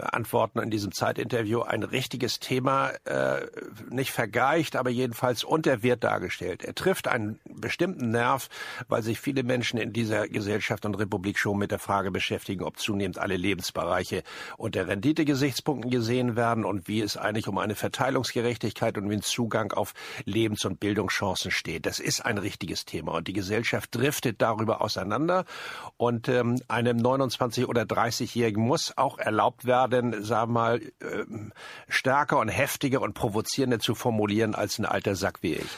Antworten 0.00 0.58
in 0.60 0.70
diesem 0.70 0.92
Zeitinterview 0.92 1.62
ein 1.62 1.82
richtiges 1.82 2.40
Thema 2.40 2.90
äh, 3.04 3.46
nicht 3.90 4.12
vergeicht, 4.12 4.76
aber 4.76 4.90
jedenfalls 4.90 5.44
unter 5.44 5.82
Wert 5.82 6.04
dargestellt. 6.04 6.64
Er 6.64 6.74
trifft 6.74 7.08
einen 7.08 7.38
bestimmten 7.44 8.10
Nerv, 8.10 8.48
weil 8.88 9.02
sich 9.02 9.20
viele 9.20 9.42
Menschen 9.42 9.78
in 9.78 9.92
dieser 9.92 10.28
Gesellschaft 10.28 10.84
und 10.84 10.94
Republik 10.94 11.38
schon 11.38 11.58
mit 11.58 11.70
der 11.70 11.78
Frage 11.78 12.10
beschäftigen, 12.10 12.64
ob 12.64 12.78
zunehmend 12.78 13.18
alle 13.18 13.36
Lebensbereiche 13.36 14.22
unter 14.56 14.88
Renditegesichtspunkten 14.88 15.90
gesehen 15.90 16.36
werden 16.36 16.64
und 16.64 16.88
wie 16.88 17.00
es 17.00 17.16
eigentlich 17.16 17.48
um 17.48 17.58
eine 17.58 17.74
Verteilungsgerechtigkeit 17.74 18.96
und 18.98 19.10
ein 19.10 19.22
Zugang 19.22 19.72
auf 19.72 19.94
Lebens- 20.24 20.64
und 20.64 20.80
Bildungschancen 20.80 21.50
steht. 21.50 21.86
Das 21.86 22.00
ist 22.00 22.24
ein 22.24 22.38
richtiges 22.38 22.84
Thema 22.84 23.12
und 23.12 23.28
die 23.28 23.32
Gesellschaft 23.32 23.94
driftet 23.94 24.40
darüber 24.40 24.82
auseinander 24.82 25.44
und 25.96 26.28
ähm, 26.28 26.60
einem 26.68 26.98
29- 26.98 27.66
oder 27.66 27.82
30-Jährigen 27.82 28.62
muss 28.64 28.96
auch 28.96 29.18
erlaubt 29.18 29.64
werden, 29.64 29.87
werden, 29.90 30.24
sagen 30.24 30.52
wir 30.52 30.60
mal, 30.60 30.80
ähm, 31.00 31.52
stärker 31.88 32.38
und 32.38 32.48
heftiger 32.48 33.00
und 33.00 33.14
provozierender 33.14 33.78
zu 33.78 33.94
formulieren 33.94 34.54
als 34.54 34.78
ein 34.78 34.86
alter 34.86 35.14
Sack 35.14 35.38
wie 35.42 35.54
ich. 35.54 35.68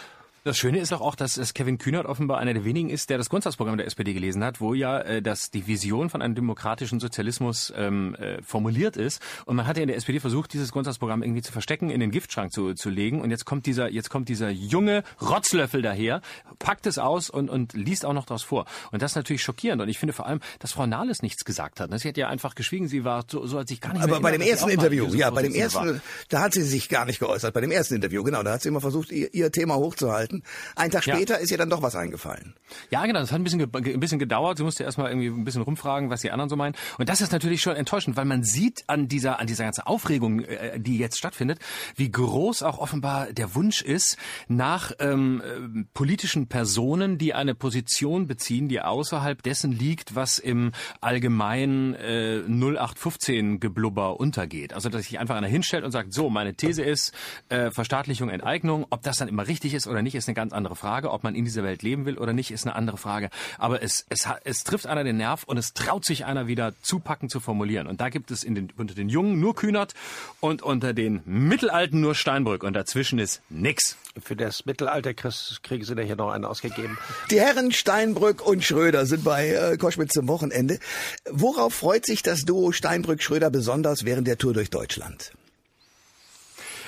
Das 0.42 0.56
Schöne 0.56 0.78
ist 0.78 0.90
auch, 0.94 1.16
dass 1.16 1.36
es 1.36 1.52
Kevin 1.52 1.76
Kühnert 1.76 2.06
offenbar 2.06 2.38
einer 2.38 2.54
der 2.54 2.64
wenigen 2.64 2.88
ist, 2.88 3.10
der 3.10 3.18
das 3.18 3.28
Grundsatzprogramm 3.28 3.76
der 3.76 3.86
SPD 3.86 4.14
gelesen 4.14 4.42
hat, 4.42 4.58
wo 4.58 4.72
ja 4.72 4.98
äh, 5.00 5.20
dass 5.20 5.50
die 5.50 5.66
Vision 5.66 6.08
von 6.08 6.22
einem 6.22 6.34
demokratischen 6.34 6.98
Sozialismus 6.98 7.70
ähm, 7.76 8.14
äh, 8.14 8.40
formuliert 8.42 8.96
ist. 8.96 9.20
Und 9.44 9.56
man 9.56 9.66
hat 9.66 9.76
ja 9.76 9.82
in 9.82 9.88
der 9.88 9.98
SPD 9.98 10.18
versucht, 10.18 10.54
dieses 10.54 10.72
Grundsatzprogramm 10.72 11.22
irgendwie 11.22 11.42
zu 11.42 11.52
verstecken, 11.52 11.90
in 11.90 12.00
den 12.00 12.10
Giftschrank 12.10 12.54
zu, 12.54 12.72
zu 12.72 12.88
legen. 12.88 13.20
Und 13.20 13.30
jetzt 13.30 13.44
kommt 13.44 13.66
dieser, 13.66 13.90
jetzt 13.90 14.08
kommt 14.08 14.30
dieser 14.30 14.48
junge 14.48 15.02
Rotzlöffel 15.20 15.82
daher, 15.82 16.22
packt 16.58 16.86
es 16.86 16.96
aus 16.96 17.28
und, 17.28 17.50
und 17.50 17.74
liest 17.74 18.06
auch 18.06 18.14
noch 18.14 18.24
daraus 18.24 18.42
vor. 18.42 18.64
Und 18.92 19.02
das 19.02 19.12
ist 19.12 19.16
natürlich 19.16 19.42
schockierend. 19.42 19.82
Und 19.82 19.90
ich 19.90 19.98
finde 19.98 20.14
vor 20.14 20.24
allem, 20.24 20.40
dass 20.58 20.72
Frau 20.72 20.86
Nahles 20.86 21.20
nichts 21.20 21.44
gesagt 21.44 21.80
hat. 21.80 21.90
Sie 22.00 22.08
hat 22.08 22.16
ja 22.16 22.28
einfach 22.28 22.54
geschwiegen, 22.54 22.88
sie 22.88 23.04
war 23.04 23.26
so, 23.28 23.46
so 23.46 23.58
als 23.58 23.68
sich 23.68 23.82
gar 23.82 23.92
nicht 23.92 24.04
Aber 24.04 24.20
bei 24.20 24.30
dem 24.30 24.40
ersten 24.40 24.70
Interview, 24.70 25.06
ja, 25.12 25.28
bei 25.28 25.42
dem 25.42 25.54
ersten, 25.54 26.00
da 26.30 26.40
hat 26.40 26.54
sie 26.54 26.62
sich 26.62 26.88
gar 26.88 27.04
nicht 27.04 27.18
geäußert. 27.18 27.52
Bei 27.52 27.60
dem 27.60 27.70
ersten 27.70 27.96
Interview, 27.96 28.22
genau, 28.22 28.42
da 28.42 28.52
hat 28.52 28.62
sie 28.62 28.68
immer 28.68 28.80
versucht, 28.80 29.12
ihr, 29.12 29.34
ihr 29.34 29.52
Thema 29.52 29.74
hochzuhalten. 29.74 30.29
Ein 30.76 30.90
Tag 30.90 31.06
Ja. 31.06 31.14
später 31.16 31.38
ist 31.38 31.50
ihr 31.50 31.58
dann 31.58 31.70
doch 31.70 31.82
was 31.82 31.96
eingefallen. 31.96 32.54
Ja, 32.90 33.04
genau. 33.06 33.20
Das 33.20 33.32
hat 33.32 33.40
ein 33.40 33.44
bisschen, 33.44 33.70
ge- 33.70 33.94
ein 33.94 34.00
bisschen 34.00 34.18
gedauert. 34.18 34.58
Sie 34.58 34.64
musste 34.64 34.84
erstmal 34.84 35.10
irgendwie 35.10 35.28
ein 35.28 35.44
bisschen 35.44 35.62
rumfragen, 35.62 36.10
was 36.10 36.20
die 36.20 36.30
anderen 36.30 36.48
so 36.48 36.56
meinen. 36.56 36.74
Und 36.98 37.08
das 37.08 37.20
ist 37.20 37.32
natürlich 37.32 37.60
schon 37.62 37.76
enttäuschend, 37.76 38.16
weil 38.16 38.24
man 38.24 38.42
sieht 38.42 38.84
an 38.86 39.08
dieser, 39.08 39.38
an 39.40 39.46
dieser 39.46 39.64
ganzen 39.64 39.82
Aufregung, 39.82 40.40
äh, 40.40 40.78
die 40.80 40.98
jetzt 40.98 41.18
stattfindet, 41.18 41.58
wie 41.96 42.10
groß 42.10 42.62
auch 42.62 42.78
offenbar 42.78 43.32
der 43.32 43.54
Wunsch 43.54 43.82
ist 43.82 44.16
nach 44.48 44.92
ähm, 45.00 45.42
äh, 45.44 45.84
politischen 45.94 46.46
Personen, 46.48 47.18
die 47.18 47.34
eine 47.34 47.54
Position 47.54 48.26
beziehen, 48.26 48.68
die 48.68 48.80
außerhalb 48.80 49.42
dessen 49.42 49.72
liegt, 49.72 50.14
was 50.14 50.38
im 50.38 50.72
allgemeinen 51.00 51.94
äh, 51.94 52.42
0815-Geblubber 52.48 54.18
untergeht. 54.20 54.72
Also, 54.72 54.88
dass 54.88 55.04
sich 55.06 55.18
einfach 55.18 55.36
einer 55.36 55.46
hinstellt 55.46 55.84
und 55.84 55.92
sagt, 55.92 56.12
so, 56.12 56.30
meine 56.30 56.54
These 56.54 56.82
ist, 56.82 57.12
äh, 57.48 57.70
Verstaatlichung, 57.70 58.28
Enteignung. 58.30 58.86
Ob 58.90 59.02
das 59.02 59.16
dann 59.18 59.28
immer 59.28 59.46
richtig 59.46 59.74
ist 59.74 59.86
oder 59.86 60.02
nicht, 60.02 60.14
ist 60.20 60.28
eine 60.28 60.34
ganz 60.34 60.52
andere 60.52 60.76
Frage. 60.76 61.10
Ob 61.10 61.24
man 61.24 61.34
in 61.34 61.44
dieser 61.44 61.64
Welt 61.64 61.82
leben 61.82 62.04
will 62.04 62.18
oder 62.18 62.32
nicht, 62.32 62.50
ist 62.50 62.66
eine 62.66 62.76
andere 62.76 62.96
Frage. 62.96 63.30
Aber 63.58 63.82
es, 63.82 64.06
es, 64.08 64.28
es 64.44 64.64
trifft 64.64 64.86
einer 64.86 65.04
den 65.04 65.16
Nerv 65.16 65.44
und 65.44 65.58
es 65.58 65.72
traut 65.74 66.04
sich 66.04 66.24
einer 66.24 66.46
wieder 66.46 66.72
zupacken 66.82 67.28
zu 67.28 67.40
formulieren. 67.40 67.86
Und 67.86 68.00
da 68.00 68.08
gibt 68.08 68.30
es 68.30 68.44
in 68.44 68.54
den, 68.54 68.72
unter 68.76 68.94
den 68.94 69.08
Jungen 69.08 69.40
nur 69.40 69.54
Kühnert 69.54 69.94
und 70.40 70.62
unter 70.62 70.92
den 70.92 71.22
Mittelalten 71.24 72.00
nur 72.00 72.14
Steinbrück. 72.14 72.62
Und 72.62 72.74
dazwischen 72.74 73.18
ist 73.18 73.42
nix. 73.48 73.96
Für 74.22 74.36
das 74.36 74.66
Mittelalter 74.66 75.14
kriegen 75.14 75.84
sie 75.84 75.94
da 75.94 76.02
hier 76.02 76.16
noch 76.16 76.30
einen 76.30 76.44
ausgegeben. 76.44 76.98
Die 77.30 77.40
Herren 77.40 77.72
Steinbrück 77.72 78.46
und 78.46 78.64
Schröder 78.64 79.06
sind 79.06 79.24
bei 79.24 79.48
äh, 79.48 79.76
Koschwitz 79.76 80.12
zum 80.12 80.28
Wochenende. 80.28 80.78
Worauf 81.30 81.74
freut 81.74 82.06
sich 82.06 82.22
das 82.22 82.44
Duo 82.44 82.72
Steinbrück-Schröder 82.72 83.50
besonders 83.50 84.04
während 84.04 84.26
der 84.26 84.38
Tour 84.38 84.52
durch 84.52 84.70
Deutschland? 84.70 85.32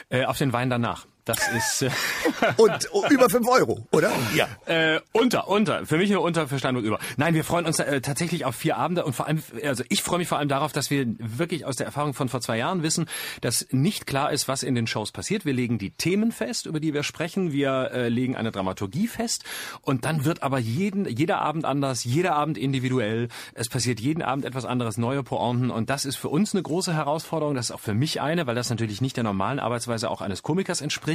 Äh, 0.08 0.24
auf 0.24 0.38
den 0.38 0.52
Wein 0.52 0.68
danach. 0.68 1.06
Das 1.24 1.38
ist... 1.48 1.82
Äh, 1.82 1.90
Und 2.56 2.88
oh, 2.92 3.04
über 3.10 3.28
fünf 3.30 3.48
Euro, 3.48 3.86
oder? 3.92 4.10
Ja. 4.34 4.48
Äh, 4.66 5.00
unter, 5.12 5.48
unter. 5.48 5.86
Für 5.86 5.96
mich 5.96 6.10
nur 6.10 6.22
unter, 6.22 6.48
für 6.48 6.58
Steinbrück 6.58 6.84
über. 6.84 6.98
Nein, 7.16 7.34
wir 7.34 7.44
freuen 7.44 7.66
uns 7.66 7.78
äh, 7.78 8.00
tatsächlich 8.00 8.44
auf 8.44 8.56
vier 8.56 8.76
Abende 8.76 9.04
und 9.04 9.14
vor 9.14 9.26
allem, 9.26 9.42
also 9.64 9.84
ich 9.88 10.02
freue 10.02 10.18
mich 10.18 10.28
vor 10.28 10.38
allem 10.38 10.48
darauf, 10.48 10.72
dass 10.72 10.90
wir 10.90 11.06
wirklich 11.18 11.64
aus 11.64 11.76
der 11.76 11.86
Erfahrung 11.86 12.14
von 12.14 12.28
vor 12.28 12.40
zwei 12.40 12.58
Jahren 12.58 12.82
wissen, 12.82 13.06
dass 13.40 13.66
nicht 13.70 14.06
klar 14.06 14.32
ist, 14.32 14.48
was 14.48 14.62
in 14.62 14.74
den 14.74 14.86
Shows 14.86 15.12
passiert. 15.12 15.44
Wir 15.44 15.52
legen 15.52 15.78
die 15.78 15.90
Themen 15.90 16.32
fest, 16.32 16.66
über 16.66 16.80
die 16.80 16.94
wir 16.94 17.02
sprechen. 17.02 17.52
Wir 17.52 17.90
äh, 17.92 18.08
legen 18.08 18.36
eine 18.36 18.50
Dramaturgie 18.50 19.06
fest 19.06 19.44
und 19.82 20.04
dann 20.04 20.24
wird 20.24 20.42
aber 20.42 20.58
jeden, 20.58 21.06
jeder 21.06 21.40
Abend 21.40 21.64
anders, 21.64 22.04
jeder 22.04 22.34
Abend 22.34 22.58
individuell. 22.58 23.28
Es 23.54 23.68
passiert 23.68 24.00
jeden 24.00 24.22
Abend 24.22 24.44
etwas 24.44 24.64
anderes, 24.64 24.98
neue 24.98 25.22
Pointen 25.22 25.70
und 25.70 25.90
das 25.90 26.04
ist 26.04 26.16
für 26.16 26.28
uns 26.28 26.54
eine 26.54 26.62
große 26.62 26.92
Herausforderung. 26.92 27.54
Das 27.54 27.66
ist 27.66 27.72
auch 27.72 27.80
für 27.80 27.94
mich 27.94 28.20
eine, 28.20 28.46
weil 28.46 28.54
das 28.54 28.70
natürlich 28.70 29.00
nicht 29.00 29.16
der 29.16 29.24
normalen 29.24 29.60
Arbeitsweise 29.60 30.10
auch 30.10 30.20
eines 30.20 30.42
Komikers 30.42 30.80
entspricht. 30.80 31.11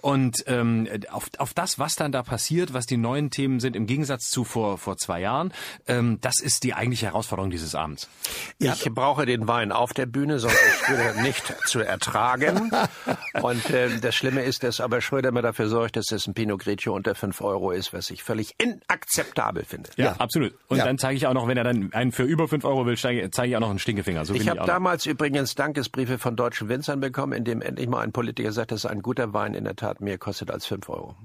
Und 0.00 0.44
ähm, 0.46 0.88
auf, 1.10 1.28
auf 1.38 1.54
das, 1.54 1.78
was 1.78 1.96
dann 1.96 2.12
da 2.12 2.22
passiert, 2.22 2.72
was 2.72 2.86
die 2.86 2.96
neuen 2.96 3.30
Themen 3.30 3.60
sind, 3.60 3.76
im 3.76 3.86
Gegensatz 3.86 4.30
zu 4.30 4.44
vor, 4.44 4.78
vor 4.78 4.96
zwei 4.96 5.20
Jahren, 5.20 5.52
ähm, 5.86 6.18
das 6.20 6.40
ist 6.40 6.64
die 6.64 6.74
eigentliche 6.74 7.06
Herausforderung 7.06 7.50
dieses 7.50 7.74
Abends. 7.74 8.08
Ich 8.58 8.84
brauche 8.92 9.26
den 9.26 9.46
Wein 9.48 9.72
auf 9.72 9.92
der 9.92 10.06
Bühne, 10.06 10.38
sonst 10.38 10.54
ist 10.54 10.84
Schröder 10.84 11.14
nicht 11.22 11.54
zu 11.66 11.80
ertragen. 11.80 12.70
Und 13.42 13.70
äh, 13.70 13.88
das 14.00 14.14
Schlimme 14.14 14.42
ist, 14.42 14.62
dass 14.62 14.80
aber 14.80 15.00
Schröder 15.00 15.32
mir 15.32 15.42
dafür 15.42 15.68
sorgt, 15.68 15.96
dass 15.96 16.10
es 16.10 16.26
ein 16.26 16.34
Pinot 16.34 16.60
Grigio 16.60 16.94
unter 16.94 17.14
5 17.14 17.40
Euro 17.40 17.70
ist, 17.70 17.92
was 17.92 18.10
ich 18.10 18.22
völlig 18.22 18.54
inakzeptabel 18.58 19.64
finde. 19.64 19.90
Ja, 19.96 20.06
Ja. 20.06 20.12
absolut. 20.18 20.54
Und 20.68 20.78
Ja. 20.78 20.84
dann 20.84 20.98
zeige 20.98 21.16
ich 21.16 21.26
auch 21.26 21.34
noch, 21.34 21.46
wenn 21.48 21.56
er 21.56 21.64
dann 21.64 21.92
einen 21.92 22.12
für 22.12 22.22
über 22.24 22.48
fünf 22.48 22.64
Euro 22.64 22.86
will, 22.86 22.96
zeige 22.96 23.30
zeige 23.30 23.50
ich 23.50 23.56
auch 23.56 23.60
noch 23.60 23.70
einen 23.70 23.78
Stinkefinger. 23.78 24.24
So 24.24 24.34
Ich 24.34 24.42
ich 24.42 24.48
habe 24.48 24.62
auch 24.62 24.66
noch. 24.66 24.72
damals 24.74 25.06
übrigens 25.06 25.54
Dankesbriefe 25.54 26.18
von 26.18 26.36
deutschen 26.36 26.68
Winzern 26.68 27.00
bekommen, 27.00 27.32
in 27.32 27.44
dem 27.44 27.62
endlich 27.62 27.88
mal 27.88 28.00
ein 28.00 28.12
Politiker 28.12 28.52
sagt, 28.52 28.72
dass 28.72 28.86
ein 28.86 29.02
guter 29.02 29.27
Wein 29.32 29.54
in 29.54 29.64
der 29.64 29.76
Tat 29.76 30.00
mehr 30.00 30.18
kostet 30.18 30.50
als 30.50 30.66
5 30.66 30.88
Euro. 30.88 31.16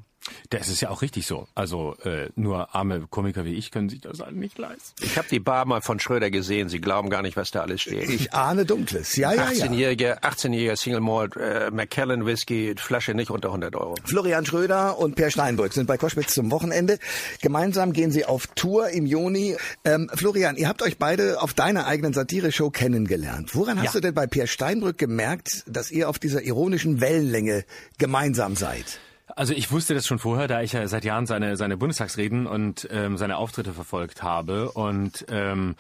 Das 0.50 0.70
ist 0.70 0.82
ja 0.82 0.90
auch 0.90 1.02
richtig 1.02 1.28
so. 1.28 1.48
Also 1.56 1.96
äh, 2.04 2.30
nur 2.36 2.74
arme 2.76 3.08
Komiker 3.10 3.44
wie 3.46 3.54
ich 3.56 3.72
können 3.72 3.90
sich 3.90 4.02
das 4.02 4.20
halt 4.20 4.36
nicht 4.36 4.58
leisten. 4.58 4.94
Ich 5.04 5.18
habe 5.18 5.28
die 5.30 5.40
Bar 5.40 5.66
mal 5.66 5.82
von 5.82 6.00
Schröder 6.00 6.30
gesehen. 6.32 6.70
Sie 6.70 6.80
glauben 6.80 7.10
gar 7.10 7.22
nicht, 7.22 7.36
was 7.36 7.52
da 7.52 7.62
alles 7.62 7.82
steht. 7.82 8.10
Ich 8.10 8.34
ahne 8.34 8.66
Dunkles. 8.66 9.16
Ja, 9.16 9.34
ja, 9.34 9.52
ja. 9.52 9.66
18-jähriger 9.66 10.18
18 10.22 10.76
Single 10.78 11.02
Malt 11.02 11.36
äh, 11.36 11.72
Macallan 11.72 12.26
Whisky, 12.26 12.74
Flasche 12.78 13.14
nicht 13.14 13.32
unter 13.32 13.50
100 13.50 13.76
Euro. 13.76 13.96
Florian 14.06 14.46
Schröder 14.46 14.98
und 14.98 15.16
Per 15.16 15.30
Steinbrück 15.32 15.74
sind 15.74 15.88
bei 15.88 15.98
Koschwitz 15.98 16.34
zum 16.34 16.52
Wochenende. 16.52 17.00
Gemeinsam 17.42 17.92
gehen 17.94 18.12
sie 18.12 18.26
auf 18.26 18.48
Tour 18.56 18.90
im 18.90 19.06
Juni. 19.06 19.58
Ähm, 19.84 20.10
Florian, 20.14 20.56
ihr 20.56 20.68
habt 20.70 20.82
euch 20.82 20.98
beide 20.98 21.42
auf 21.42 21.54
deiner 21.54 21.86
eigenen 21.86 22.14
Satire-Show 22.14 22.70
kennengelernt. 22.70 23.56
Woran 23.56 23.78
hast 23.78 23.86
Ja. 23.86 23.92
du 23.94 24.00
denn 24.02 24.14
bei 24.14 24.28
Per 24.28 24.48
Steinbrück 24.48 24.98
gemerkt, 24.98 25.64
dass 25.68 25.92
ihr 25.92 26.08
auf 26.10 26.20
dieser 26.20 26.42
ironischen 26.44 27.02
Wellenlänge 27.02 27.66
gemeinsam 27.98 28.56
seid? 28.56 29.00
Also 29.28 29.54
ich 29.54 29.72
wusste 29.72 29.94
das 29.94 30.06
schon 30.06 30.20
vorher, 30.20 30.48
da 30.48 30.62
ich 30.62 30.74
ja 30.74 30.88
seit 30.88 31.06
Jahren 31.06 31.26
seine, 31.26 31.56
seine 31.56 31.78
Bundestagsreden 31.78 32.46
und 32.46 32.88
ähm, 32.92 33.18
seine 33.18 33.38
Auftritte 33.38 33.74
verfolgt 33.74 34.22
habe. 34.22 34.72
Und 34.72 35.26
ähm, 35.30 35.76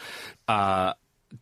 äh, 0.47 0.91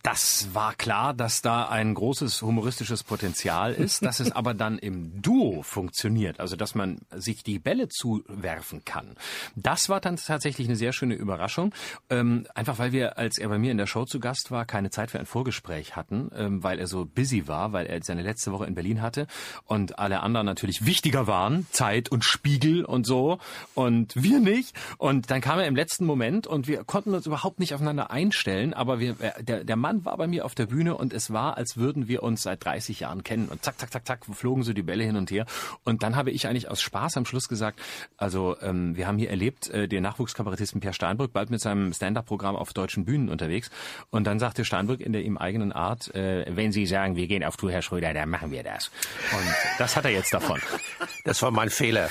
das 0.03 0.47
war 0.53 0.73
klar, 0.73 1.13
dass 1.13 1.41
da 1.41 1.65
ein 1.65 1.93
großes 1.93 2.41
humoristisches 2.41 3.03
Potenzial 3.03 3.73
ist, 3.73 4.05
dass 4.05 4.19
es 4.21 4.31
aber 4.35 4.53
dann 4.53 4.77
im 4.77 5.21
Duo 5.21 5.63
funktioniert, 5.63 6.39
also 6.39 6.55
dass 6.55 6.75
man 6.75 6.99
sich 7.11 7.43
die 7.43 7.59
Bälle 7.59 7.89
zuwerfen 7.89 8.85
kann. 8.85 9.15
Das 9.55 9.89
war 9.89 9.99
dann 9.99 10.15
tatsächlich 10.15 10.67
eine 10.67 10.77
sehr 10.77 10.93
schöne 10.93 11.15
Überraschung, 11.15 11.73
ähm, 12.09 12.47
einfach 12.55 12.79
weil 12.79 12.93
wir, 12.93 13.17
als 13.17 13.37
er 13.37 13.49
bei 13.49 13.57
mir 13.57 13.71
in 13.71 13.77
der 13.77 13.85
Show 13.85 14.05
zu 14.05 14.19
Gast 14.19 14.49
war, 14.49 14.65
keine 14.65 14.91
Zeit 14.91 15.11
für 15.11 15.19
ein 15.19 15.25
Vorgespräch 15.25 15.95
hatten, 15.95 16.31
ähm, 16.35 16.63
weil 16.63 16.79
er 16.79 16.87
so 16.87 17.05
busy 17.05 17.47
war, 17.47 17.73
weil 17.73 17.85
er 17.85 18.01
seine 18.01 18.21
letzte 18.23 18.53
Woche 18.53 18.65
in 18.65 18.75
Berlin 18.75 19.01
hatte 19.01 19.27
und 19.65 19.99
alle 19.99 20.21
anderen 20.21 20.45
natürlich 20.45 20.85
wichtiger 20.85 21.27
waren, 21.27 21.67
Zeit 21.71 22.09
und 22.09 22.23
Spiegel 22.23 22.85
und 22.85 23.05
so 23.05 23.39
und 23.75 24.13
wir 24.15 24.39
nicht. 24.39 24.73
Und 24.97 25.31
dann 25.31 25.41
kam 25.41 25.59
er 25.59 25.67
im 25.67 25.75
letzten 25.75 26.05
Moment 26.05 26.47
und 26.47 26.67
wir 26.67 26.85
konnten 26.85 27.13
uns 27.13 27.25
überhaupt 27.25 27.59
nicht 27.59 27.73
aufeinander 27.73 28.09
einstellen, 28.09 28.73
aber 28.73 28.99
wir, 28.99 29.19
äh, 29.19 29.43
der, 29.43 29.63
der 29.65 29.80
Mann 29.81 30.05
war 30.05 30.15
bei 30.17 30.27
mir 30.27 30.45
auf 30.45 30.55
der 30.55 30.67
Bühne 30.67 30.95
und 30.95 31.13
es 31.13 31.33
war, 31.33 31.57
als 31.57 31.77
würden 31.77 32.07
wir 32.07 32.23
uns 32.23 32.43
seit 32.43 32.63
30 32.63 33.01
Jahren 33.01 33.23
kennen 33.23 33.49
und 33.49 33.63
zack, 33.63 33.79
zack, 33.79 33.91
zack, 33.91 34.07
zack, 34.07 34.25
flogen 34.33 34.63
so 34.63 34.73
die 34.73 34.83
Bälle 34.83 35.03
hin 35.03 35.17
und 35.17 35.31
her. 35.31 35.45
Und 35.83 36.03
dann 36.03 36.15
habe 36.15 36.31
ich 36.31 36.47
eigentlich 36.47 36.69
aus 36.69 36.81
Spaß 36.81 37.17
am 37.17 37.25
Schluss 37.25 37.47
gesagt, 37.47 37.79
also 38.17 38.55
ähm, 38.61 38.95
wir 38.95 39.07
haben 39.07 39.17
hier 39.17 39.29
erlebt, 39.29 39.69
äh, 39.69 39.87
den 39.87 40.03
Nachwuchskabarettisten 40.03 40.79
Pierre 40.79 40.93
Steinbrück 40.93 41.33
bald 41.33 41.49
mit 41.49 41.61
seinem 41.61 41.91
Stand-Up-Programm 41.93 42.55
auf 42.55 42.73
deutschen 42.73 43.05
Bühnen 43.05 43.29
unterwegs. 43.29 43.69
Und 44.09 44.25
dann 44.25 44.39
sagte 44.39 44.63
Steinbrück 44.63 45.01
in 45.01 45.13
der 45.13 45.23
ihm 45.23 45.37
eigenen 45.37 45.71
Art, 45.71 46.13
äh, 46.15 46.45
wenn 46.55 46.71
Sie 46.71 46.85
sagen, 46.85 47.15
wir 47.15 47.27
gehen 47.27 47.43
auf 47.43 47.57
Tour, 47.57 47.71
Herr 47.71 47.81
Schröder, 47.81 48.13
dann 48.13 48.29
machen 48.29 48.51
wir 48.51 48.63
das. 48.63 48.91
Und 49.31 49.53
das 49.77 49.95
hat 49.95 50.05
er 50.05 50.11
jetzt 50.11 50.33
davon. 50.33 50.59
Das 51.23 51.43
war 51.43 51.51
mein 51.51 51.69
Fehler. 51.69 52.09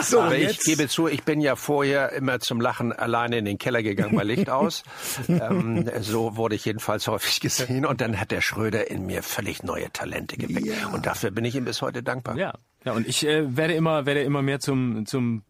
So, 0.00 0.20
Aber 0.20 0.38
ich 0.38 0.60
gebe 0.60 0.88
zu, 0.88 1.06
ich 1.06 1.22
bin 1.22 1.42
ja 1.42 1.54
vorher 1.54 2.12
immer 2.12 2.40
zum 2.40 2.62
Lachen 2.62 2.92
alleine 2.92 3.36
in 3.36 3.44
den 3.44 3.58
Keller 3.58 3.82
gegangen 3.82 4.16
bei 4.16 4.24
Licht 4.24 4.48
aus. 4.48 4.84
ähm, 5.28 5.90
so 6.00 6.36
wurde 6.36 6.54
ich 6.54 6.64
jedenfalls 6.64 6.97
häufig 7.06 7.40
gesehen. 7.40 7.86
Und 7.86 8.00
dann 8.00 8.18
hat 8.20 8.30
der 8.30 8.40
Schröder 8.40 8.90
in 8.90 9.06
mir 9.06 9.22
völlig 9.22 9.62
neue 9.62 9.92
Talente 9.92 10.36
geweckt. 10.36 10.66
Ja. 10.66 10.88
Und 10.88 11.06
dafür 11.06 11.30
bin 11.30 11.44
ich 11.44 11.54
ihm 11.54 11.64
bis 11.64 11.82
heute 11.82 12.02
dankbar. 12.02 12.36
Ja, 12.36 12.54
ja 12.84 12.92
und 12.92 13.06
ich 13.06 13.26
äh, 13.26 13.56
werde 13.56 13.74
immer 13.74 14.06
werde 14.06 14.22
immer 14.22 14.42
mehr 14.42 14.60
zum 14.60 15.04
zum 15.06 15.42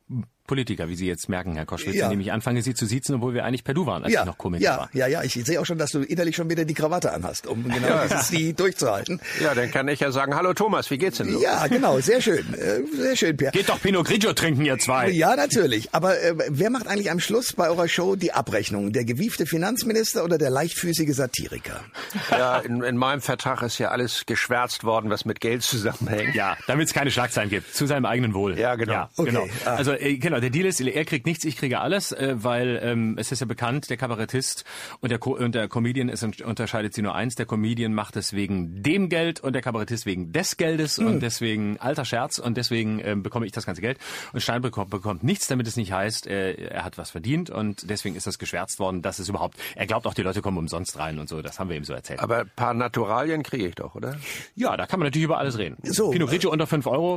Politiker, 0.47 0.89
wie 0.89 0.95
Sie 0.97 1.07
jetzt 1.07 1.29
merken, 1.29 1.57
Herr 1.57 1.67
Koschwitz, 1.67 1.97
Ja. 1.97 2.07
indem 2.07 2.21
ich 2.21 2.33
anfange, 2.33 2.63
Sie 2.63 2.73
zu 2.73 2.87
siezen, 2.87 3.17
obwohl 3.17 3.35
wir 3.35 3.45
eigentlich 3.45 3.65
per 3.65 3.75
Du 3.75 3.85
waren, 3.85 4.03
als 4.03 4.15
ja, 4.15 4.21
ich 4.23 4.27
noch 4.27 4.39
Komiker 4.39 4.65
ja, 4.65 4.79
war. 4.79 4.89
ja, 4.95 5.07
ja. 5.07 5.23
Ich 5.23 5.35
sehe 5.35 5.61
auch 5.61 5.67
schon, 5.67 5.77
dass 5.77 5.91
du 5.91 6.01
innerlich 6.01 6.37
schon 6.37 6.49
wieder 6.49 6.65
die 6.65 6.73
Krawatte 6.73 7.13
anhast, 7.13 7.47
um 7.47 7.65
genau 7.69 8.05
dieses 8.11 8.29
die 8.31 8.55
durchzuhalten. 8.55 9.21
Ja, 9.43 9.55
dann 9.55 9.71
kann 9.71 9.89
ich 9.89 10.01
ja 10.01 10.11
sagen, 10.11 10.35
hallo 10.35 10.55
Thomas, 10.55 10.91
wie 10.91 10.97
geht's 10.97 11.19
denn 11.19 11.31
so? 11.31 11.43
Ja, 11.43 11.67
genau. 11.67 12.01
Sehr 12.01 12.23
schön. 12.23 12.47
Äh, 12.59 12.81
Sehr 12.97 13.15
schön, 13.15 13.37
Per. 13.37 13.51
Geht 13.51 13.69
doch 13.69 13.79
Pinot 13.79 14.07
Grigio 14.07 14.33
trinken, 14.33 14.65
ihr 14.65 14.79
zwei. 14.79 15.11
Ja, 15.11 15.37
natürlich. 15.37 15.95
Aber 15.95 16.19
äh, 16.19 16.33
wer 16.49 16.71
macht 16.71 16.87
eigentlich 16.87 17.11
am 17.11 17.21
Schluss 17.21 17.53
bei 17.53 17.69
eurer 17.69 17.87
Show 17.87 18.17
die 18.17 18.33
Abrechnung? 18.33 18.91
Der 18.93 19.05
gewiefte 19.05 19.45
Finanzminister 19.45 20.25
oder 20.25 20.39
der 20.39 20.49
leichtfüßige 20.49 21.15
Satiriker? 21.15 21.85
Ja, 22.31 22.59
in, 22.61 22.83
in 22.83 22.97
meinem 22.97 23.21
Vertrag 23.21 23.61
ist 23.63 23.77
ja 23.79 23.91
alles 23.91 24.25
geschwärzt 24.25 24.83
worden, 24.85 25.11
was 25.11 25.27
mit 25.27 25.41
Geld 25.43 25.63
zusammenhängt. 25.63 26.35
Ja, 26.35 26.57
damit 26.67 26.89
es 26.89 26.95
keine 26.95 27.11
Schlagzeilen 27.19 27.51
gibt, 27.51 27.75
zu 27.75 27.87
seinem 27.87 28.05
eigenen 28.05 28.35
Wohl. 28.35 28.59
Ja, 28.59 28.77
genau. 28.77 28.93
Ja, 28.93 29.11
Okay, 29.17 29.31
genau. 29.31 29.47
ah. 29.65 29.75
Also 29.75 29.93
äh, 29.93 30.17
genau, 30.19 30.41
der 30.41 30.51
Deal 30.51 30.67
ist, 30.67 30.81
er 30.81 31.05
kriegt 31.05 31.27
nichts, 31.27 31.45
ich 31.45 31.57
kriege 31.57 31.81
alles, 31.81 32.13
äh, 32.13 32.37
weil 32.37 32.79
ähm, 32.83 33.17
es 33.19 33.33
ist 33.33 33.41
ja 33.41 33.47
bekannt, 33.47 33.91
der 33.91 33.97
Kabarettist 33.97 34.65
und 35.01 35.11
der, 35.11 35.19
Co 35.19 35.37
und 35.37 35.55
der 35.55 35.69
Comedian, 35.69 36.09
es 36.09 36.23
unterscheidet 36.23 36.95
sie 36.95 37.03
nur 37.03 37.15
eins, 37.15 37.35
der 37.35 37.47
Comedian 37.47 37.93
macht 37.93 38.17
es 38.17 38.33
wegen 38.33 38.83
dem 38.83 39.09
Geld 39.09 39.41
und 39.41 39.53
der 39.53 39.63
Kabarettist 39.63 40.07
wegen 40.07 40.33
des 40.33 40.57
Geldes 40.57 40.99
hm. 40.99 41.07
und 41.07 41.21
deswegen 41.21 41.79
alter 41.79 42.05
Scherz 42.05 42.39
und 42.39 42.57
deswegen 42.57 43.01
ähm, 43.03 43.23
bekomme 43.23 43.47
ich 43.47 43.53
das 43.53 43.67
ganze 43.67 43.81
Geld 43.81 43.99
und 44.33 44.41
Steinbrück 44.41 44.75
bekommt, 44.75 44.91
bekommt 44.91 45.25
nichts, 45.25 45.49
damit 45.49 45.67
es 45.67 45.77
nicht 45.77 45.93
heißt, 45.93 46.27
äh, 46.27 46.53
er 46.53 46.85
hat 46.85 46.99
was 46.99 47.11
verdient 47.11 47.51
und 47.51 47.91
deswegen 47.91 48.15
ist 48.15 48.27
das 48.27 48.39
geschwärzt 48.39 48.79
worden, 48.79 49.03
dass 49.03 49.19
es 49.19 49.29
überhaupt, 49.29 49.57
er 49.75 49.87
glaubt 49.87 50.07
auch, 50.07 50.15
die 50.15 50.23
Leute 50.23 50.43
kommen 50.43 50.59
umsonst 50.59 50.99
rein 50.99 51.19
und 51.19 51.29
so, 51.29 51.43
das 51.43 51.59
haben 51.59 51.69
wir 51.69 51.77
ihm 51.77 51.85
so 51.85 51.95
erzählt. 51.95 52.21
Aber 52.21 52.41
ein 52.41 52.51
paar 52.55 52.75
Naturalien 52.75 53.43
kriege 53.43 53.67
ich 53.67 53.75
doch, 53.75 53.95
oder? 53.95 54.17
Ja, 54.55 54.77
da 54.77 54.87
kann 54.87 55.01
man 55.01 55.07
natürlich 55.09 55.25
über 55.25 55.39
alles 55.39 55.59
reden. 55.59 55.77
So, 55.83 56.11
Pinot 56.11 56.29
Grigio 56.29 56.51
unter 56.51 56.67
fünf 56.67 56.87
Euro. 56.87 57.08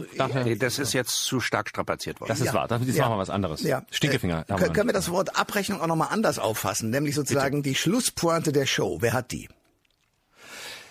Nee, 0.46 0.56
das 0.56 0.80
ist 0.80 0.94
jetzt 0.94 1.26
zu 1.26 1.40
stark 1.40 1.70
strapaziert 1.70 2.20
worden. 2.22 2.30
Das 2.30 2.40
ist 2.40 2.48
ja. 2.48 2.54
wahr. 2.54 2.68
Das, 2.68 2.86
das 2.86 2.96
ja. 2.96 3.04
machen 3.04 3.16
wir 3.16 3.20
was 3.20 3.30
anderes. 3.30 3.62
Ja. 3.64 3.84
Stinkefinger. 3.92 4.46
Äh, 4.48 4.56
können, 4.56 4.74
können 4.74 4.90
wir 4.90 4.94
das 4.94 5.12
Wort 5.12 5.36
Abrechnung 5.36 5.82
auch 5.82 5.88
nochmal 5.88 6.10
anders 6.12 6.40
auffassen? 6.40 6.90
Nämlich 6.90 7.16
sozusagen 7.16 7.62
Bitte. 7.62 7.70
die 7.70 7.76
Schlusspointe 7.76 8.52
der 8.52 8.66
Show. 8.66 8.98
Wer 9.02 9.14
hat 9.14 9.32
die? 9.32 9.50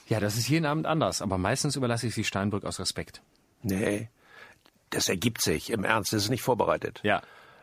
Ja, 0.09 0.21
das 0.21 0.37
ist 0.37 0.49
jeden 0.49 0.66
Abend 0.66 0.87
anders. 0.87 1.23
Aber 1.23 1.38
meistens 1.38 1.76
überlasse 1.76 2.07
ich 2.07 2.14
sie 2.14 2.25
Steinbrück 2.25 2.64
aus 2.64 2.80
Respekt. 2.80 3.23
Nee, 3.62 4.09
das 4.90 5.09
ergibt 5.09 5.40
sich. 5.40 5.71
Im 5.71 5.85
Ernst, 5.85 6.12
das 6.12 6.25
ist 6.25 6.30
nicht 6.30 6.42
vorbereitet. 6.42 7.00
Ja. 7.02 7.23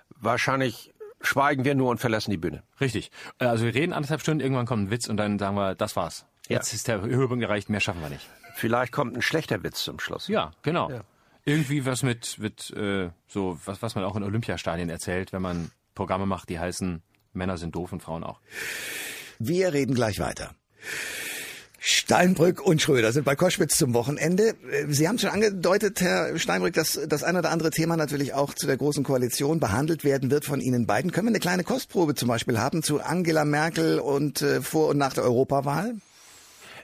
Wahrscheinlich 0.10 0.94
schweigen 1.22 1.66
wir 1.66 1.76
nur 1.76 1.90
und 1.90 2.00
verlassen 2.00 2.32
die 2.32 2.38
Bühne. 2.38 2.64
Richtig. 2.80 3.12
Äh, 3.40 3.46
also 3.46 3.66
wir 3.66 3.76
reden 3.76 3.94
anderthalb 3.94 4.22
Stunden, 4.22 4.42
irgendwann 4.42 4.66
kommt 4.66 4.84
ein 4.84 4.92
Witz 4.92 5.08
und 5.08 5.18
dann 5.18 5.38
sagen 5.40 5.56
wir, 5.56 5.76
das 5.76 5.96
war's. 5.96 6.26
Jetzt 6.48 6.72
ja. 6.72 6.76
ist 6.76 6.88
der 6.88 7.02
Höhepunkt 7.02 7.44
erreicht, 7.44 7.70
mehr 7.70 7.82
schaffen 7.82 8.02
wir 8.02 8.10
nicht. 8.10 8.28
Vielleicht 8.56 8.92
kommt 8.92 9.16
ein 9.16 9.22
schlechter 9.22 9.62
Witz 9.64 9.84
zum 9.84 10.00
Schluss. 10.00 10.28
Ja, 10.28 10.52
genau. 10.64 10.90
Ja. 10.90 11.02
Irgendwie 11.48 11.86
was 11.86 12.04
mit, 12.04 12.38
mit 12.40 12.72
äh, 12.72 13.10
so 13.30 13.58
was, 13.64 13.82
was 13.82 13.96
man 13.96 14.04
auch 14.04 14.18
in 14.18 14.24
Olympiastadien 14.24 14.90
erzählt, 14.90 15.32
wenn 15.32 15.42
man 15.42 15.72
Programme 15.96 16.26
macht, 16.26 16.50
die 16.50 16.60
heißen 16.60 17.02
Männer 17.32 17.58
sind 17.58 17.74
doof 17.74 17.94
und 17.94 18.04
Frauen 18.04 18.26
auch. 18.26 18.42
Wir 19.40 19.72
reden 19.72 19.96
gleich 19.96 20.20
weiter. 20.20 20.56
Steinbrück 21.80 22.60
und 22.60 22.82
Schröder 22.82 23.14
sind 23.14 23.24
bei 23.24 23.38
Koschwitz 23.38 23.78
zum 23.78 23.94
Wochenende. 23.94 24.56
Sie 24.90 25.08
haben 25.08 25.20
schon 25.20 25.30
angedeutet, 25.30 26.02
Herr 26.02 26.38
Steinbrück, 26.38 26.74
dass 26.74 27.00
das 27.08 27.24
ein 27.24 27.38
oder 27.38 27.50
andere 27.50 27.70
Thema 27.70 27.96
natürlich 27.96 28.34
auch 28.34 28.54
zu 28.54 28.68
der 28.68 28.76
Großen 28.76 29.06
Koalition 29.06 29.62
behandelt 29.62 30.04
werden 30.04 30.30
wird 30.30 30.44
von 30.44 30.60
Ihnen 30.60 30.86
beiden. 30.86 31.14
Können 31.14 31.28
wir 31.28 31.32
eine 31.32 31.40
kleine 31.40 31.64
Kostprobe 31.64 32.14
zum 32.14 32.28
Beispiel 32.28 32.60
haben 32.60 32.84
zu 32.84 33.00
Angela 33.00 33.46
Merkel 33.46 34.00
und 34.00 34.42
äh, 34.42 34.62
vor 34.62 34.90
und 34.90 34.98
nach 34.98 35.14
der 35.14 35.24
Europawahl? 35.24 35.96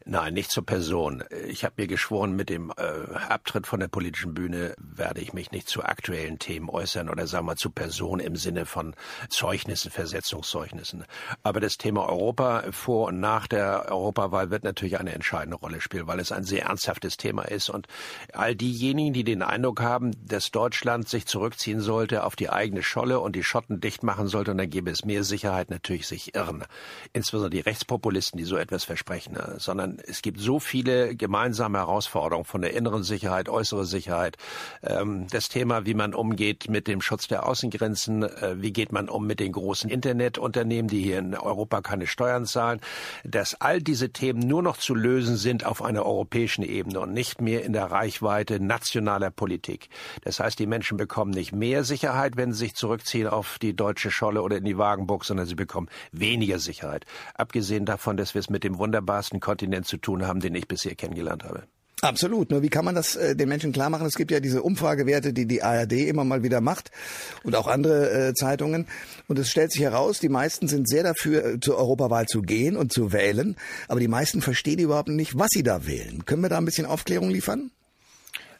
Nein, 0.05 0.33
nicht 0.33 0.51
zur 0.51 0.65
Person. 0.65 1.23
Ich 1.47 1.63
habe 1.63 1.75
mir 1.77 1.87
geschworen, 1.87 2.35
mit 2.35 2.49
dem 2.49 2.73
äh, 2.75 3.15
Abtritt 3.29 3.65
von 3.65 3.79
der 3.79 3.87
politischen 3.87 4.33
Bühne 4.33 4.75
werde 4.77 5.21
ich 5.21 5.31
mich 5.31 5.51
nicht 5.51 5.69
zu 5.69 5.81
aktuellen 5.81 6.39
Themen 6.39 6.69
äußern 6.69 7.09
oder 7.09 7.25
sagen 7.25 7.45
wir 7.45 7.55
zu 7.55 7.69
Person 7.69 8.19
im 8.19 8.35
Sinne 8.35 8.65
von 8.65 8.95
Zeugnissen, 9.29 9.91
Versetzungszeugnissen. 9.91 11.05
Aber 11.41 11.61
das 11.61 11.77
Thema 11.77 12.09
Europa 12.09 12.65
vor 12.71 13.07
und 13.07 13.21
nach 13.21 13.47
der 13.47 13.85
Europawahl 13.91 14.49
wird 14.49 14.65
natürlich 14.65 14.99
eine 14.99 15.13
entscheidende 15.13 15.55
Rolle 15.55 15.79
spielen, 15.79 16.05
weil 16.05 16.19
es 16.19 16.33
ein 16.33 16.43
sehr 16.43 16.65
ernsthaftes 16.65 17.15
Thema 17.15 17.43
ist. 17.43 17.69
Und 17.69 17.87
all 18.33 18.57
diejenigen, 18.57 19.13
die 19.13 19.23
den 19.23 19.41
Eindruck 19.41 19.79
haben, 19.79 20.11
dass 20.27 20.51
Deutschland 20.51 21.07
sich 21.07 21.27
zurückziehen 21.27 21.79
sollte 21.79 22.25
auf 22.25 22.35
die 22.35 22.49
eigene 22.49 22.83
Scholle 22.83 23.21
und 23.21 23.37
die 23.37 23.43
Schotten 23.43 23.79
dicht 23.79 24.03
machen 24.03 24.27
sollte 24.27 24.51
und 24.51 24.57
dann 24.57 24.69
gäbe 24.69 24.91
es 24.91 25.05
mehr 25.05 25.23
Sicherheit, 25.23 25.69
natürlich 25.69 26.07
sich 26.07 26.35
irren. 26.35 26.65
Insbesondere 27.13 27.51
die 27.51 27.61
Rechtspopulisten, 27.61 28.37
die 28.37 28.43
so 28.43 28.57
etwas 28.57 28.83
versprechen, 28.83 29.37
sondern 29.59 29.92
es 30.05 30.21
gibt 30.21 30.39
so 30.39 30.59
viele 30.59 31.15
gemeinsame 31.15 31.77
Herausforderungen 31.77 32.45
von 32.45 32.61
der 32.61 32.73
inneren 32.73 33.03
Sicherheit, 33.03 33.49
äußere 33.49 33.85
Sicherheit, 33.85 34.37
ähm, 34.81 35.27
das 35.29 35.49
Thema, 35.49 35.85
wie 35.85 35.93
man 35.93 36.13
umgeht 36.13 36.69
mit 36.69 36.87
dem 36.87 37.01
Schutz 37.01 37.27
der 37.27 37.47
Außengrenzen, 37.47 38.23
äh, 38.23 38.61
wie 38.61 38.73
geht 38.73 38.91
man 38.91 39.09
um 39.09 39.27
mit 39.27 39.39
den 39.39 39.51
großen 39.51 39.89
Internetunternehmen, 39.89 40.89
die 40.89 41.01
hier 41.01 41.19
in 41.19 41.35
Europa 41.35 41.81
keine 41.81 42.07
Steuern 42.07 42.45
zahlen, 42.45 42.79
dass 43.23 43.55
all 43.55 43.81
diese 43.81 44.09
Themen 44.09 44.39
nur 44.39 44.63
noch 44.63 44.77
zu 44.77 44.95
lösen 44.95 45.37
sind 45.37 45.65
auf 45.65 45.81
einer 45.81 46.05
europäischen 46.05 46.63
Ebene 46.63 46.99
und 46.99 47.13
nicht 47.13 47.41
mehr 47.41 47.63
in 47.63 47.73
der 47.73 47.85
Reichweite 47.85 48.59
nationaler 48.59 49.31
Politik. 49.31 49.89
Das 50.23 50.39
heißt, 50.39 50.57
die 50.59 50.67
Menschen 50.67 50.97
bekommen 50.97 51.31
nicht 51.31 51.53
mehr 51.53 51.83
Sicherheit, 51.83 52.37
wenn 52.37 52.53
sie 52.53 52.63
sich 52.63 52.75
zurückziehen 52.75 53.27
auf 53.27 53.59
die 53.59 53.75
deutsche 53.75 54.11
Scholle 54.11 54.41
oder 54.41 54.57
in 54.57 54.65
die 54.65 54.77
Wagenburg, 54.77 55.25
sondern 55.25 55.45
sie 55.45 55.55
bekommen 55.55 55.89
weniger 56.11 56.59
Sicherheit. 56.59 57.05
Abgesehen 57.35 57.85
davon, 57.85 58.15
dass 58.15 58.33
wir 58.33 58.39
es 58.39 58.49
mit 58.49 58.63
dem 58.63 58.77
wunderbarsten 58.77 59.39
Kontinent 59.39 59.82
Menschen 59.83 59.85
zu 59.85 59.97
tun 59.97 60.25
haben, 60.25 60.39
den 60.39 60.55
ich 60.55 60.67
bisher 60.67 60.95
kennengelernt 60.95 61.43
habe. 61.43 61.63
Absolut. 62.01 62.51
Nur 62.51 62.61
wie 62.61 62.69
kann 62.69 62.83
man 62.83 62.95
das 62.95 63.15
äh, 63.15 63.33
den 63.33 63.47
Menschen 63.47 63.71
klar 63.71 63.89
machen? 63.89 64.05
Es 64.05 64.15
gibt 64.15 64.29
ja 64.29 64.41
diese 64.41 64.61
Umfragewerte, 64.61 65.31
die 65.31 65.45
die 65.45 65.63
ARD 65.63 65.93
immer 65.93 66.25
mal 66.25 66.43
wieder 66.43 66.59
macht 66.59 66.91
und 67.43 67.55
auch 67.55 67.67
andere 67.67 68.29
äh, 68.29 68.33
Zeitungen. 68.33 68.87
Und 69.29 69.39
es 69.39 69.49
stellt 69.49 69.71
sich 69.71 69.81
heraus, 69.81 70.19
die 70.19 70.27
meisten 70.27 70.67
sind 70.67 70.89
sehr 70.89 71.03
dafür, 71.03 71.45
äh, 71.45 71.59
zur 71.61 71.77
Europawahl 71.77 72.25
zu 72.25 72.41
gehen 72.41 72.75
und 72.75 72.91
zu 72.91 73.13
wählen. 73.13 73.55
Aber 73.87 74.01
die 74.01 74.09
meisten 74.09 74.41
verstehen 74.41 74.79
überhaupt 74.79 75.07
nicht, 75.07 75.39
was 75.39 75.47
sie 75.51 75.63
da 75.63 75.87
wählen. 75.87 76.25
Können 76.25 76.41
wir 76.41 76.49
da 76.49 76.57
ein 76.57 76.65
bisschen 76.65 76.87
Aufklärung 76.87 77.29
liefern? 77.29 77.71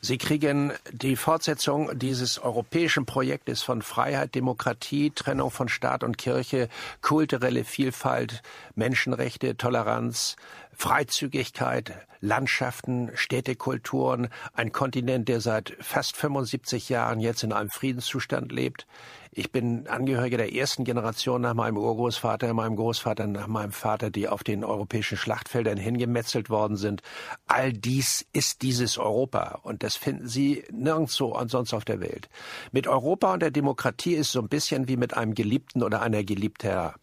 Sie 0.06 0.18
kriegen 0.18 0.74
die 0.92 1.15
Fortsetzung 1.15 1.98
dieses 1.98 2.38
europäischen 2.38 3.06
Projektes 3.06 3.62
von 3.62 3.82
Freiheit, 3.82 4.36
Demokratie, 4.36 5.12
Trennung 5.12 5.50
von 5.50 5.70
Staat 5.70 6.03
und 6.03 6.18
Kirche, 6.18 6.68
kulturelle 7.01 7.63
Vielfalt, 7.63 8.42
Menschenrechte, 8.75 9.56
Toleranz, 9.56 10.36
Freizügigkeit, 10.75 11.94
Landschaften, 12.20 13.12
Städtekulturen, 13.15 14.30
ein 14.53 14.72
Kontinent, 14.72 15.27
der 15.27 15.42
seit 15.42 15.75
fast 15.82 16.15
75 16.15 16.88
Jahren 16.90 17.20
jetzt 17.20 17.44
in 17.44 17.51
einem 17.51 17.70
Friedenszustand 17.70 18.51
lebt. 18.51 18.88
Ich 19.31 19.51
bin 19.51 19.88
Angehöriger 19.88 20.38
der 20.38 20.53
ersten 20.53 20.83
Generation 20.83 21.42
nach 21.42 21.53
meinem 21.53 21.77
Urgroßvater, 21.77 22.53
meinem 22.53 22.75
Großvater, 22.75 23.27
nach 23.27 23.48
meinem 23.48 23.72
Vater, 23.72 24.09
die 24.09 24.29
auf 24.29 24.44
den 24.44 24.64
europäischen 24.64 25.18
Schlachtfeldern 25.18 25.77
hingemetzelt 25.77 26.50
worden 26.50 26.77
sind. 26.77 27.01
All 27.48 27.74
dies 27.74 28.25
ist 28.31 28.62
dieses 28.62 28.98
Europa 28.98 29.59
und 29.64 29.83
das 29.83 29.98
finden 29.98 30.27
Sie 30.27 30.64
nirgendwo 30.72 31.33
ansonsten 31.33 31.75
auf 31.75 31.86
der 31.86 32.00
Welt. 32.00 32.29
Mit 32.72 32.88
Europa 32.88 33.33
und 33.33 33.42
der 33.42 33.51
Demokratie 33.51 34.14
ist 34.14 34.31
so 34.31 34.40
ein 34.40 34.50
bisschen 34.50 34.88
wie 34.88 34.98
mit 34.98 35.14
einem 35.16 35.33
Geliebten 35.33 35.83
oder 35.83 36.01
einer 36.01 36.24
Geliebter. 36.24 36.96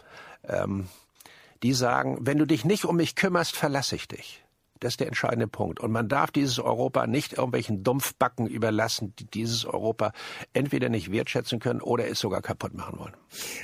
Ähm, 0.45 0.89
die 1.63 1.73
sagen, 1.73 2.19
wenn 2.21 2.39
du 2.39 2.47
dich 2.47 2.65
nicht 2.65 2.85
um 2.85 2.97
mich 2.97 3.15
kümmerst, 3.15 3.57
verlasse 3.57 3.97
ich 3.97 4.09
dich. 4.09 4.45
Das 4.81 4.95
ist 4.95 5.01
der 5.01 5.09
entscheidende 5.09 5.47
Punkt. 5.47 5.79
Und 5.79 5.93
man 5.93 6.09
darf 6.09 6.31
dieses 6.31 6.59
Europa 6.59 7.07
nicht 7.07 7.35
irgendwelchen 7.35 7.85
Dumpfbacken 7.85 8.47
überlassen, 8.47 9.13
die 9.19 9.27
dieses 9.27 9.67
Europa 9.67 10.13
entweder 10.55 10.89
nicht 10.89 11.13
wertschätzen 11.13 11.59
können 11.59 11.83
oder 11.83 12.09
es 12.09 12.19
sogar 12.19 12.41
kaputt 12.41 12.73
machen 12.73 12.99
wollen. 12.99 13.13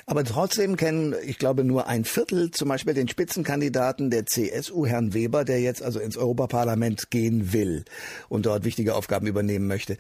Aber 0.05 0.25
trotzdem 0.25 0.77
kennen, 0.77 1.15
ich 1.25 1.39
glaube, 1.39 1.65
nur 1.65 1.87
ein 1.87 2.05
Viertel 2.05 2.51
zum 2.51 2.69
Beispiel 2.69 2.93
den 2.93 3.09
Spitzenkandidaten 3.09 4.11
der 4.11 4.27
CSU, 4.27 4.85
Herrn 4.85 5.15
Weber, 5.15 5.47
der 5.47 5.63
jetzt 5.63 5.83
also 5.83 6.01
ins 6.01 6.19
Europaparlament 6.19 7.11
gehen 7.11 7.55
will 7.55 7.87
und 8.29 8.45
dort 8.45 8.65
wichtige 8.65 8.95
Aufgaben 8.95 9.27
übernehmen 9.27 9.67
möchte. 9.67 9.97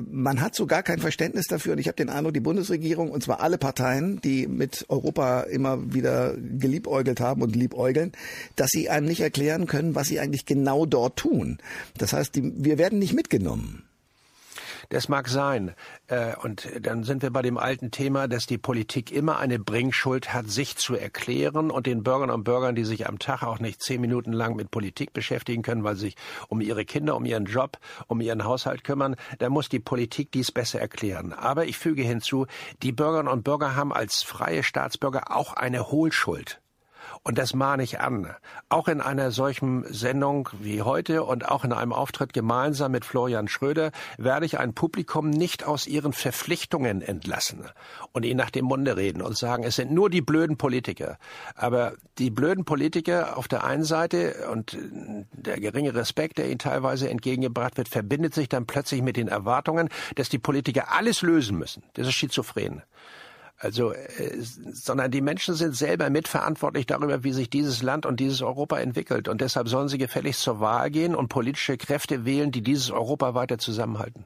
Man 0.00 0.40
hat 0.40 0.54
so 0.54 0.68
gar 0.68 0.84
kein 0.84 1.00
Verständnis 1.00 1.46
dafür 1.48 1.72
und 1.72 1.80
ich 1.80 1.88
habe 1.88 1.96
den 1.96 2.10
Eindruck, 2.10 2.32
die 2.34 2.40
Bundesregierung 2.40 3.10
und 3.10 3.24
zwar 3.24 3.40
alle 3.40 3.58
Parteien, 3.58 4.20
die 4.20 4.46
mit 4.46 4.86
Europa 4.88 5.40
immer 5.40 5.92
wieder 5.92 6.36
geliebäugelt 6.36 7.18
haben 7.18 7.42
und 7.42 7.56
liebäugeln, 7.56 8.12
dass 8.54 8.70
sie 8.70 8.88
einem 8.88 9.06
nicht 9.06 9.20
erklären 9.20 9.66
können, 9.66 9.96
was 9.96 10.06
sie 10.06 10.20
eigentlich 10.20 10.46
genau 10.46 10.59
genau 10.60 10.84
dort 10.86 11.16
tun. 11.16 11.58
Das 11.96 12.12
heißt, 12.12 12.34
die, 12.36 12.52
wir 12.54 12.76
werden 12.76 12.98
nicht 12.98 13.14
mitgenommen. 13.14 13.84
Das 14.90 15.08
mag 15.08 15.28
sein. 15.28 15.74
Äh, 16.08 16.34
und 16.42 16.68
dann 16.80 17.04
sind 17.04 17.22
wir 17.22 17.30
bei 17.30 17.42
dem 17.42 17.56
alten 17.56 17.90
Thema, 17.92 18.26
dass 18.28 18.46
die 18.46 18.58
Politik 18.58 19.12
immer 19.12 19.38
eine 19.38 19.58
Bringschuld 19.58 20.34
hat, 20.34 20.50
sich 20.50 20.76
zu 20.76 20.96
erklären 20.96 21.70
und 21.70 21.86
den 21.86 22.02
Bürgern 22.02 22.30
und 22.30 22.44
Bürgern, 22.44 22.74
die 22.74 22.84
sich 22.84 23.08
am 23.08 23.18
Tag 23.18 23.42
auch 23.42 23.60
nicht 23.60 23.82
zehn 23.82 24.00
Minuten 24.00 24.32
lang 24.32 24.56
mit 24.56 24.70
Politik 24.70 25.12
beschäftigen 25.12 25.62
können, 25.62 25.84
weil 25.84 25.94
sie 25.94 26.06
sich 26.06 26.16
um 26.48 26.60
ihre 26.60 26.84
Kinder, 26.84 27.16
um 27.16 27.24
ihren 27.24 27.44
Job, 27.44 27.78
um 28.08 28.20
ihren 28.20 28.44
Haushalt 28.44 28.82
kümmern, 28.82 29.16
da 29.38 29.48
muss 29.48 29.68
die 29.68 29.78
Politik 29.78 30.32
dies 30.32 30.50
besser 30.50 30.80
erklären. 30.80 31.32
Aber 31.32 31.66
ich 31.66 31.78
füge 31.78 32.02
hinzu, 32.02 32.46
die 32.82 32.92
Bürgerinnen 32.92 33.32
und 33.32 33.44
Bürger 33.44 33.76
haben 33.76 33.92
als 33.92 34.22
freie 34.22 34.62
Staatsbürger 34.62 35.34
auch 35.34 35.52
eine 35.52 35.90
Hohlschuld. 35.90 36.60
Und 37.22 37.36
das 37.36 37.52
mahne 37.54 37.82
ich 37.82 38.00
an. 38.00 38.34
Auch 38.70 38.88
in 38.88 39.02
einer 39.02 39.30
solchen 39.30 39.84
Sendung 39.92 40.48
wie 40.58 40.80
heute 40.80 41.22
und 41.22 41.46
auch 41.46 41.64
in 41.64 41.72
einem 41.74 41.92
Auftritt 41.92 42.32
gemeinsam 42.32 42.92
mit 42.92 43.04
Florian 43.04 43.46
Schröder 43.46 43.92
werde 44.16 44.46
ich 44.46 44.58
ein 44.58 44.72
Publikum 44.72 45.28
nicht 45.28 45.64
aus 45.64 45.86
ihren 45.86 46.14
Verpflichtungen 46.14 47.02
entlassen 47.02 47.66
und 48.12 48.24
ihnen 48.24 48.38
nach 48.38 48.48
dem 48.48 48.64
Munde 48.64 48.96
reden 48.96 49.20
und 49.20 49.36
sagen, 49.36 49.64
es 49.64 49.76
sind 49.76 49.92
nur 49.92 50.08
die 50.08 50.22
blöden 50.22 50.56
Politiker. 50.56 51.18
Aber 51.54 51.92
die 52.16 52.30
blöden 52.30 52.64
Politiker 52.64 53.36
auf 53.36 53.48
der 53.48 53.64
einen 53.64 53.84
Seite 53.84 54.48
und 54.50 54.78
der 55.32 55.60
geringe 55.60 55.94
Respekt, 55.94 56.38
der 56.38 56.48
ihnen 56.48 56.58
teilweise 56.58 57.10
entgegengebracht 57.10 57.76
wird, 57.76 57.90
verbindet 57.90 58.32
sich 58.32 58.48
dann 58.48 58.64
plötzlich 58.64 59.02
mit 59.02 59.18
den 59.18 59.28
Erwartungen, 59.28 59.90
dass 60.14 60.30
die 60.30 60.38
Politiker 60.38 60.90
alles 60.90 61.20
lösen 61.20 61.58
müssen. 61.58 61.82
Das 61.92 62.06
ist 62.06 62.14
schizophren. 62.14 62.82
Also, 63.62 63.92
äh, 63.92 64.38
sondern 64.40 65.10
die 65.10 65.20
Menschen 65.20 65.54
sind 65.54 65.76
selber 65.76 66.08
mitverantwortlich 66.08 66.86
darüber, 66.86 67.22
wie 67.24 67.32
sich 67.32 67.50
dieses 67.50 67.82
Land 67.82 68.06
und 68.06 68.18
dieses 68.18 68.40
Europa 68.40 68.78
entwickelt. 68.78 69.28
Und 69.28 69.42
deshalb 69.42 69.68
sollen 69.68 69.88
sie 69.88 69.98
gefälligst 69.98 70.40
zur 70.40 70.60
Wahl 70.60 70.90
gehen 70.90 71.14
und 71.14 71.28
politische 71.28 71.76
Kräfte 71.76 72.24
wählen, 72.24 72.52
die 72.52 72.62
dieses 72.62 72.90
Europa 72.90 73.34
weiter 73.34 73.58
zusammenhalten. 73.58 74.24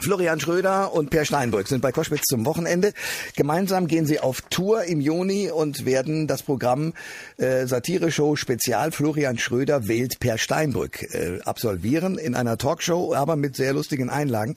Florian 0.00 0.38
Schröder 0.38 0.92
und 0.94 1.10
Per 1.10 1.24
Steinbrück 1.24 1.66
sind 1.66 1.80
bei 1.80 1.90
Koschwitz 1.90 2.22
zum 2.28 2.46
Wochenende. 2.46 2.92
Gemeinsam 3.34 3.88
gehen 3.88 4.06
sie 4.06 4.20
auf 4.20 4.42
Tour 4.42 4.84
im 4.84 5.00
Juni 5.00 5.50
und 5.50 5.84
werden 5.86 6.28
das 6.28 6.42
Programm 6.44 6.94
äh, 7.36 7.66
Satire-Show 7.66 8.36
Spezial 8.36 8.92
Florian 8.92 9.38
Schröder 9.38 9.88
wählt 9.88 10.20
Per 10.20 10.38
Steinbrück 10.38 11.02
äh, 11.02 11.40
absolvieren 11.44 12.16
in 12.16 12.36
einer 12.36 12.58
Talkshow, 12.58 13.12
aber 13.12 13.34
mit 13.34 13.56
sehr 13.56 13.72
lustigen 13.72 14.08
Einlagen. 14.08 14.54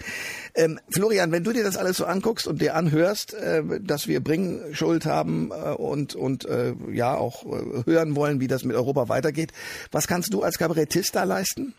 Ähm, 0.54 0.80
Florian, 0.94 1.32
wenn 1.32 1.44
du 1.44 1.54
dir 1.54 1.64
das 1.64 1.76
alles 1.76 1.98
so 1.98 2.06
anguckst 2.06 2.46
und 2.46 2.62
dir 2.62 2.76
anhörst, 2.76 3.34
äh, 3.34 3.64
dass 3.82 4.08
wir 4.08 4.24
Bringschuld 4.24 5.08
haben 5.08 5.52
äh, 5.52 5.72
und, 5.72 6.14
und 6.14 6.46
äh, 6.46 6.74
ja 6.92 7.16
auch 7.16 7.46
äh, 7.46 7.84
hören 7.86 8.16
wollen, 8.16 8.40
wie 8.40 8.48
das 8.48 8.64
mit 8.64 8.76
Europa 8.76 9.10
weitergeht, 9.10 9.54
was 9.92 10.08
kannst 10.08 10.34
du 10.34 10.44
als 10.44 10.60
Kabarettist 10.60 11.16
da 11.16 11.24
leisten? 11.24 11.74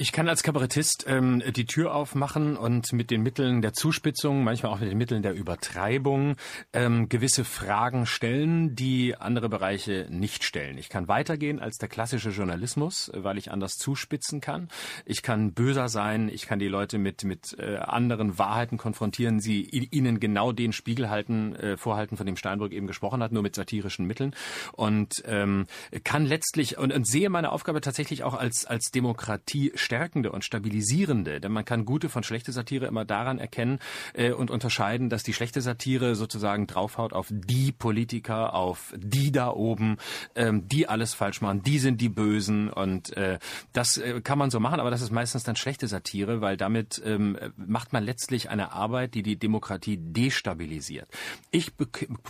Ich 0.00 0.12
kann 0.12 0.28
als 0.28 0.44
Kabarettist 0.44 1.06
ähm, 1.08 1.42
die 1.56 1.66
Tür 1.66 1.92
aufmachen 1.92 2.56
und 2.56 2.92
mit 2.92 3.10
den 3.10 3.20
Mitteln 3.20 3.62
der 3.62 3.72
Zuspitzung, 3.72 4.44
manchmal 4.44 4.70
auch 4.70 4.78
mit 4.78 4.92
den 4.92 4.96
Mitteln 4.96 5.22
der 5.22 5.34
Übertreibung, 5.34 6.36
ähm, 6.72 7.08
gewisse 7.08 7.44
Fragen 7.44 8.06
stellen, 8.06 8.76
die 8.76 9.16
andere 9.16 9.48
Bereiche 9.48 10.06
nicht 10.08 10.44
stellen. 10.44 10.78
Ich 10.78 10.88
kann 10.88 11.08
weitergehen 11.08 11.58
als 11.58 11.78
der 11.78 11.88
klassische 11.88 12.30
Journalismus, 12.30 13.10
weil 13.12 13.38
ich 13.38 13.50
anders 13.50 13.72
zuspitzen 13.72 14.40
kann. 14.40 14.68
Ich 15.04 15.22
kann 15.22 15.52
böser 15.52 15.88
sein, 15.88 16.28
ich 16.28 16.46
kann 16.46 16.60
die 16.60 16.68
Leute 16.68 16.98
mit, 16.98 17.24
mit 17.24 17.58
äh, 17.58 17.78
anderen 17.78 18.38
Wahrheiten 18.38 18.78
konfrontieren, 18.78 19.40
sie 19.40 19.62
ihnen 19.62 20.20
genau 20.20 20.52
den 20.52 20.72
Spiegel 20.72 21.10
halten, 21.10 21.56
äh, 21.56 21.76
vorhalten, 21.76 22.16
von 22.16 22.24
dem 22.24 22.36
Steinbrück 22.36 22.70
eben 22.70 22.86
gesprochen 22.86 23.20
hat, 23.20 23.32
nur 23.32 23.42
mit 23.42 23.56
satirischen 23.56 24.06
Mitteln. 24.06 24.32
Und 24.74 25.24
ähm, 25.24 25.66
kann 26.04 26.24
letztlich 26.24 26.78
und, 26.78 26.92
und 26.92 27.04
sehe 27.04 27.30
meine 27.30 27.50
Aufgabe 27.50 27.80
tatsächlich 27.80 28.22
auch 28.22 28.34
als, 28.34 28.64
als 28.64 28.92
Demokratie 28.92 29.72
stärkende 29.88 30.30
und 30.30 30.44
stabilisierende, 30.44 31.40
denn 31.40 31.50
man 31.50 31.64
kann 31.64 31.86
gute 31.86 32.10
von 32.10 32.22
schlechte 32.22 32.52
Satire 32.52 32.84
immer 32.84 33.06
daran 33.06 33.38
erkennen 33.38 33.78
äh, 34.12 34.32
und 34.32 34.50
unterscheiden, 34.50 35.08
dass 35.08 35.22
die 35.22 35.32
schlechte 35.32 35.62
Satire 35.62 36.14
sozusagen 36.14 36.66
draufhaut 36.66 37.14
auf 37.14 37.28
die 37.30 37.72
Politiker, 37.72 38.52
auf 38.52 38.92
die 38.98 39.32
da 39.32 39.48
oben, 39.48 39.96
ähm, 40.34 40.68
die 40.68 40.86
alles 40.86 41.14
falsch 41.14 41.40
machen, 41.40 41.62
die 41.62 41.78
sind 41.78 42.02
die 42.02 42.10
Bösen 42.10 42.68
und 42.68 43.16
äh, 43.16 43.38
das 43.72 43.96
äh, 43.96 44.20
kann 44.20 44.36
man 44.36 44.50
so 44.50 44.60
machen, 44.60 44.78
aber 44.78 44.90
das 44.90 45.00
ist 45.00 45.10
meistens 45.10 45.42
dann 45.42 45.56
schlechte 45.56 45.88
Satire, 45.88 46.42
weil 46.42 46.58
damit 46.58 47.00
ähm, 47.02 47.38
macht 47.56 47.94
man 47.94 48.04
letztlich 48.04 48.50
eine 48.50 48.72
Arbeit, 48.72 49.14
die 49.14 49.22
die 49.22 49.38
Demokratie 49.38 49.96
destabilisiert. 49.98 51.08
Ich 51.50 51.72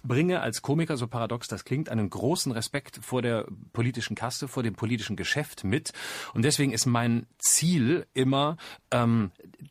bringe 0.04 0.42
als 0.42 0.62
Komiker, 0.62 0.96
so 0.96 1.08
paradox 1.08 1.48
das 1.48 1.64
klingt, 1.64 1.88
einen 1.88 2.08
großen 2.08 2.52
Respekt 2.52 3.00
vor 3.02 3.20
der 3.20 3.48
politischen 3.72 4.14
Kaste, 4.14 4.46
vor 4.46 4.62
dem 4.62 4.74
politischen 4.74 5.16
Geschäft 5.16 5.64
mit 5.64 5.92
und 6.34 6.44
deswegen 6.44 6.72
ist 6.72 6.86
mein 6.86 7.26
Ziel 7.54 8.06
immer, 8.14 8.56
ähm, 8.90 9.30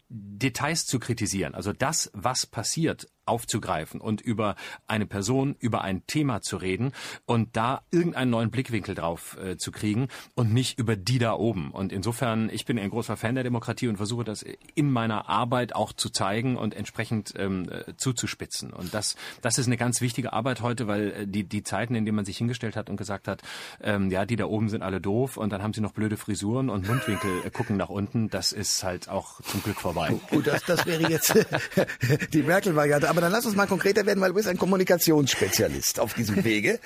Details 0.10 0.86
zu 0.86 1.00
kritisieren. 1.00 1.56
Also 1.56 1.74
das, 1.74 2.10
was 2.14 2.46
passiert, 2.46 3.08
aufzugreifen 3.28 4.02
und 4.02 4.22
über 4.22 4.56
eine 4.88 5.06
Person, 5.06 5.56
über 5.60 5.82
ein 5.82 6.06
Thema 6.08 6.42
zu 6.42 6.58
reden 6.58 6.92
und 7.26 7.56
da 7.56 7.82
irgendeinen 7.92 8.32
neuen 8.32 8.52
Blickwinkel 8.52 8.96
drauf 8.96 9.38
äh, 9.44 9.58
zu 9.58 9.72
kriegen 9.72 10.08
und 10.36 10.54
nicht 10.54 10.80
über 10.80 10.96
die 10.96 11.20
da 11.20 11.34
oben. 11.34 11.72
Und 11.72 11.92
insofern, 11.92 12.50
ich 12.52 12.66
bin 12.66 12.80
ein 12.80 12.90
großer 12.90 13.18
Fan 13.18 13.36
der 13.36 13.44
Demokratie 13.44 13.88
und 13.88 13.98
versuche 13.98 14.24
das 14.24 14.46
in 14.76 14.92
meiner 14.92 15.30
Arbeit 15.30 15.76
auch 15.76 15.94
zu 15.94 16.10
zeigen 16.10 16.58
und 16.58 16.74
entsprechend 16.74 17.34
ähm, 17.38 17.70
äh, 17.70 17.96
zuzuspitzen. 17.98 18.72
Und 18.74 18.94
das, 18.94 19.16
das 19.42 19.58
ist 19.58 19.68
eine 19.68 19.78
ganz 19.78 20.02
wichtige 20.02 20.34
Arbeit 20.34 20.62
heute, 20.62 20.88
weil 20.88 21.12
äh, 21.12 21.28
die, 21.28 21.44
die 21.44 21.64
Zeiten, 21.64 21.96
in 21.96 22.06
denen 22.06 22.16
man 22.16 22.26
sich 22.26 22.38
hingestellt 22.38 22.76
hat 22.76 22.90
und 22.90 22.98
gesagt 22.98 23.28
hat, 23.28 23.42
ähm, 23.82 24.12
ja, 24.12 24.26
die 24.26 24.36
da 24.36 24.46
oben 24.46 24.70
sind 24.70 24.82
alle 24.82 25.02
doof 25.02 25.38
und 25.38 25.52
dann 25.52 25.62
haben 25.62 25.74
sie 25.74 25.82
noch 25.82 25.94
blöde 25.94 26.18
Frisuren 26.18 26.70
und 26.70 26.88
Mundwinkel 26.88 27.32
äh, 27.46 27.50
gucken 27.50 27.78
nach 27.78 27.90
unten, 27.90 28.30
das 28.30 28.52
ist 28.52 28.84
halt 28.84 29.10
auch 29.10 29.42
zum 29.42 29.64
Glück 29.64 29.80
vorbei. 29.80 30.14
Gut, 30.30 30.48
das, 30.48 30.64
das 30.64 30.86
wäre 30.86 31.10
jetzt 31.10 31.34
die 32.34 32.44
Merkel-Variante. 32.44 33.10
Aber 33.18 33.24
dann 33.24 33.32
lass 33.32 33.48
uns 33.48 33.56
mal 33.56 33.66
konkreter 33.66 34.06
werden, 34.06 34.22
weil 34.22 34.30
du 34.30 34.36
bist 34.36 34.48
ein 34.48 34.60
Kommunikationsspezialist 34.60 36.00
auf 36.00 36.14
diesem 36.14 36.44
Wege. 36.44 36.80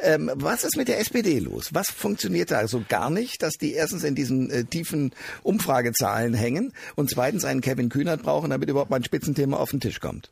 Ähm, 0.00 0.32
was 0.34 0.64
ist 0.64 0.76
mit 0.76 0.88
der 0.88 0.98
SPD 0.98 1.38
los? 1.38 1.74
Was 1.74 1.90
funktioniert 1.90 2.50
da 2.50 2.66
so 2.66 2.82
gar 2.88 3.08
nicht, 3.08 3.40
dass 3.40 3.52
die 3.54 3.72
erstens 3.72 4.02
in 4.02 4.16
diesen 4.16 4.50
äh, 4.50 4.64
tiefen 4.64 5.12
Umfragezahlen 5.44 6.34
hängen 6.34 6.72
und 6.96 7.08
zweitens 7.08 7.44
einen 7.44 7.60
Kevin 7.60 7.88
Kühnert 7.88 8.24
brauchen, 8.24 8.50
damit 8.50 8.68
überhaupt 8.68 8.90
mal 8.90 8.96
ein 8.96 9.04
Spitzenthema 9.04 9.58
auf 9.58 9.70
den 9.70 9.78
Tisch 9.78 10.00
kommt? 10.00 10.28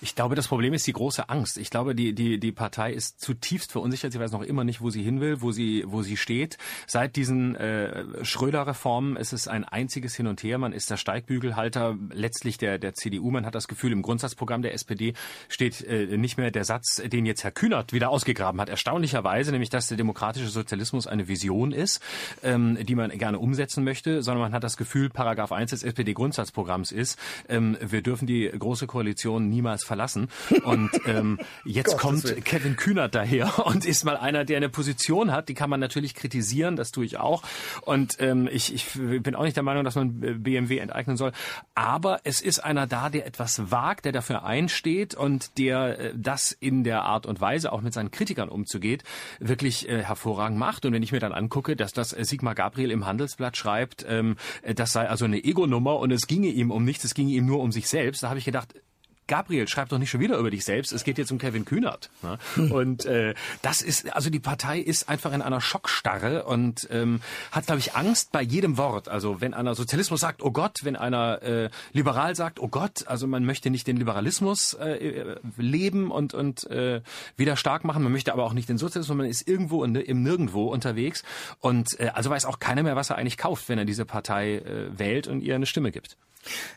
Ich 0.00 0.14
glaube, 0.14 0.34
das 0.34 0.48
Problem 0.48 0.74
ist 0.74 0.86
die 0.86 0.92
große 0.92 1.28
Angst. 1.28 1.58
Ich 1.58 1.70
glaube, 1.70 1.94
die, 1.94 2.14
die, 2.14 2.38
die 2.38 2.52
Partei 2.52 2.92
ist 2.92 3.20
zutiefst 3.20 3.72
verunsichert. 3.72 4.12
Sie 4.12 4.20
weiß 4.20 4.32
noch 4.32 4.42
immer 4.42 4.64
nicht, 4.64 4.80
wo 4.80 4.90
sie 4.90 5.02
hin 5.02 5.20
will, 5.20 5.40
wo 5.40 5.52
sie, 5.52 5.84
wo 5.86 6.02
sie 6.02 6.16
steht. 6.16 6.58
Seit 6.86 7.16
diesen 7.16 7.56
äh, 7.56 8.24
Schröder-Reformen 8.24 9.16
ist 9.16 9.32
es 9.32 9.48
ein 9.48 9.64
einziges 9.64 10.14
Hin 10.14 10.26
und 10.26 10.42
Her. 10.42 10.58
Man 10.58 10.72
ist 10.72 10.90
der 10.90 10.96
Steigbügelhalter 10.96 11.96
letztlich 12.12 12.58
der, 12.58 12.78
der 12.78 12.94
CDU. 12.94 13.30
Man 13.30 13.46
hat 13.46 13.54
das 13.54 13.68
Gefühl, 13.68 13.92
im 13.92 14.02
Grundsatzprogramm 14.02 14.62
der 14.62 14.74
SPD 14.74 15.14
steht 15.48 15.82
äh, 15.82 16.16
nicht 16.16 16.38
mehr 16.38 16.50
der 16.50 16.64
Satz, 16.64 17.02
den 17.04 17.26
jetzt 17.26 17.44
Herr 17.44 17.52
Kühnert 17.52 17.92
wieder 17.92 18.10
ausgegraben 18.10 18.60
hat. 18.60 18.68
Erstaunlicherweise, 18.68 19.50
nämlich, 19.52 19.70
dass 19.70 19.88
der 19.88 19.96
demokratische 19.96 20.48
Sozialismus 20.48 21.06
eine 21.06 21.28
Vision 21.28 21.72
ist, 21.72 22.00
ähm, 22.42 22.78
die 22.80 22.94
man 22.94 23.10
gerne 23.10 23.38
umsetzen 23.38 23.84
möchte, 23.84 24.22
sondern 24.22 24.42
man 24.42 24.52
hat 24.52 24.64
das 24.64 24.76
Gefühl, 24.76 25.10
Paragraph 25.10 25.52
1 25.52 25.70
des 25.70 25.82
SPD-Grundsatzprogramms 25.82 26.92
ist, 26.92 27.18
ähm, 27.48 27.76
wir 27.80 28.02
dürfen 28.02 28.26
die 28.26 28.48
große 28.48 28.86
Koalition 28.86 29.48
niemals 29.58 29.82
verlassen. 29.82 30.28
Und 30.62 30.90
ähm, 31.06 31.38
jetzt 31.64 31.98
kommt 31.98 32.44
Kevin 32.44 32.76
Kühnert 32.76 33.14
daher 33.14 33.66
und 33.66 33.84
ist 33.84 34.04
mal 34.04 34.16
einer, 34.16 34.44
der 34.44 34.58
eine 34.58 34.68
Position 34.68 35.32
hat, 35.32 35.48
die 35.48 35.54
kann 35.54 35.68
man 35.68 35.80
natürlich 35.80 36.14
kritisieren, 36.14 36.76
das 36.76 36.92
tue 36.92 37.04
ich 37.04 37.18
auch. 37.18 37.42
Und 37.82 38.16
ähm, 38.20 38.48
ich, 38.50 38.72
ich 38.72 38.86
bin 38.94 39.34
auch 39.34 39.42
nicht 39.42 39.56
der 39.56 39.64
Meinung, 39.64 39.84
dass 39.84 39.96
man 39.96 40.42
BMW 40.42 40.78
enteignen 40.78 41.16
soll. 41.16 41.32
Aber 41.74 42.20
es 42.22 42.40
ist 42.40 42.60
einer 42.60 42.86
da, 42.86 43.10
der 43.10 43.26
etwas 43.26 43.70
wagt, 43.72 44.04
der 44.04 44.12
dafür 44.12 44.44
einsteht 44.44 45.14
und 45.14 45.58
der 45.58 45.98
äh, 45.98 46.12
das 46.16 46.52
in 46.52 46.84
der 46.84 47.02
Art 47.02 47.26
und 47.26 47.40
Weise, 47.40 47.72
auch 47.72 47.80
mit 47.80 47.92
seinen 47.92 48.12
Kritikern 48.12 48.48
umzugeht, 48.48 49.02
wirklich 49.40 49.88
äh, 49.88 50.02
hervorragend 50.04 50.58
macht. 50.58 50.86
Und 50.86 50.92
wenn 50.92 51.02
ich 51.02 51.10
mir 51.12 51.20
dann 51.20 51.32
angucke, 51.32 51.74
dass 51.74 51.92
das 51.92 52.10
Sigmar 52.10 52.54
Gabriel 52.54 52.92
im 52.92 53.06
Handelsblatt 53.06 53.56
schreibt, 53.56 54.06
ähm, 54.08 54.36
das 54.62 54.92
sei 54.92 55.08
also 55.08 55.24
eine 55.24 55.42
Ego-Nummer 55.42 55.98
und 55.98 56.12
es 56.12 56.26
ginge 56.26 56.48
ihm 56.48 56.70
um 56.70 56.84
nichts, 56.84 57.04
es 57.04 57.14
ginge 57.14 57.32
ihm 57.32 57.46
nur 57.46 57.60
um 57.60 57.72
sich 57.72 57.88
selbst, 57.88 58.22
da 58.22 58.28
habe 58.28 58.38
ich 58.38 58.44
gedacht, 58.44 58.74
Gabriel, 59.28 59.68
schreib 59.68 59.88
doch 59.90 59.98
nicht 59.98 60.10
schon 60.10 60.20
wieder 60.20 60.36
über 60.38 60.50
dich 60.50 60.64
selbst. 60.64 60.92
Es 60.92 61.04
geht 61.04 61.18
jetzt 61.18 61.30
um 61.30 61.38
Kevin 61.38 61.64
Kühnert. 61.64 62.10
Ne? 62.22 62.38
Und 62.72 63.04
äh, 63.04 63.34
das 63.62 63.82
ist, 63.82 64.12
also 64.14 64.30
die 64.30 64.40
Partei 64.40 64.80
ist 64.80 65.08
einfach 65.08 65.32
in 65.32 65.42
einer 65.42 65.60
Schockstarre 65.60 66.44
und 66.44 66.88
ähm, 66.90 67.20
hat, 67.52 67.66
glaube 67.66 67.78
ich, 67.78 67.94
Angst 67.94 68.32
bei 68.32 68.42
jedem 68.42 68.76
Wort. 68.76 69.08
Also 69.08 69.40
wenn 69.40 69.54
einer 69.54 69.74
Sozialismus 69.74 70.20
sagt, 70.20 70.42
oh 70.42 70.50
Gott, 70.50 70.78
wenn 70.82 70.96
einer 70.96 71.42
äh, 71.42 71.70
liberal 71.92 72.34
sagt, 72.34 72.58
oh 72.58 72.68
Gott, 72.68 73.06
also 73.06 73.26
man 73.26 73.44
möchte 73.44 73.70
nicht 73.70 73.86
den 73.86 73.96
Liberalismus 73.96 74.74
äh, 74.74 75.36
leben 75.56 76.10
und, 76.10 76.34
und 76.34 76.68
äh, 76.70 77.02
wieder 77.36 77.56
stark 77.56 77.84
machen, 77.84 78.02
man 78.02 78.12
möchte 78.12 78.32
aber 78.32 78.44
auch 78.44 78.54
nicht 78.54 78.68
den 78.68 78.78
Sozialismus, 78.78 79.16
man 79.16 79.26
ist 79.26 79.46
irgendwo 79.46 79.84
in, 79.84 79.94
im 79.94 80.22
Nirgendwo 80.22 80.64
unterwegs. 80.66 81.22
Und 81.60 82.00
äh, 82.00 82.08
also 82.14 82.30
weiß 82.30 82.46
auch 82.46 82.58
keiner 82.58 82.82
mehr, 82.82 82.96
was 82.96 83.10
er 83.10 83.16
eigentlich 83.16 83.36
kauft, 83.36 83.68
wenn 83.68 83.78
er 83.78 83.84
diese 83.84 84.04
Partei 84.04 84.56
äh, 84.56 84.98
wählt 84.98 85.28
und 85.28 85.42
ihr 85.42 85.54
eine 85.54 85.66
Stimme 85.66 85.92
gibt. 85.92 86.16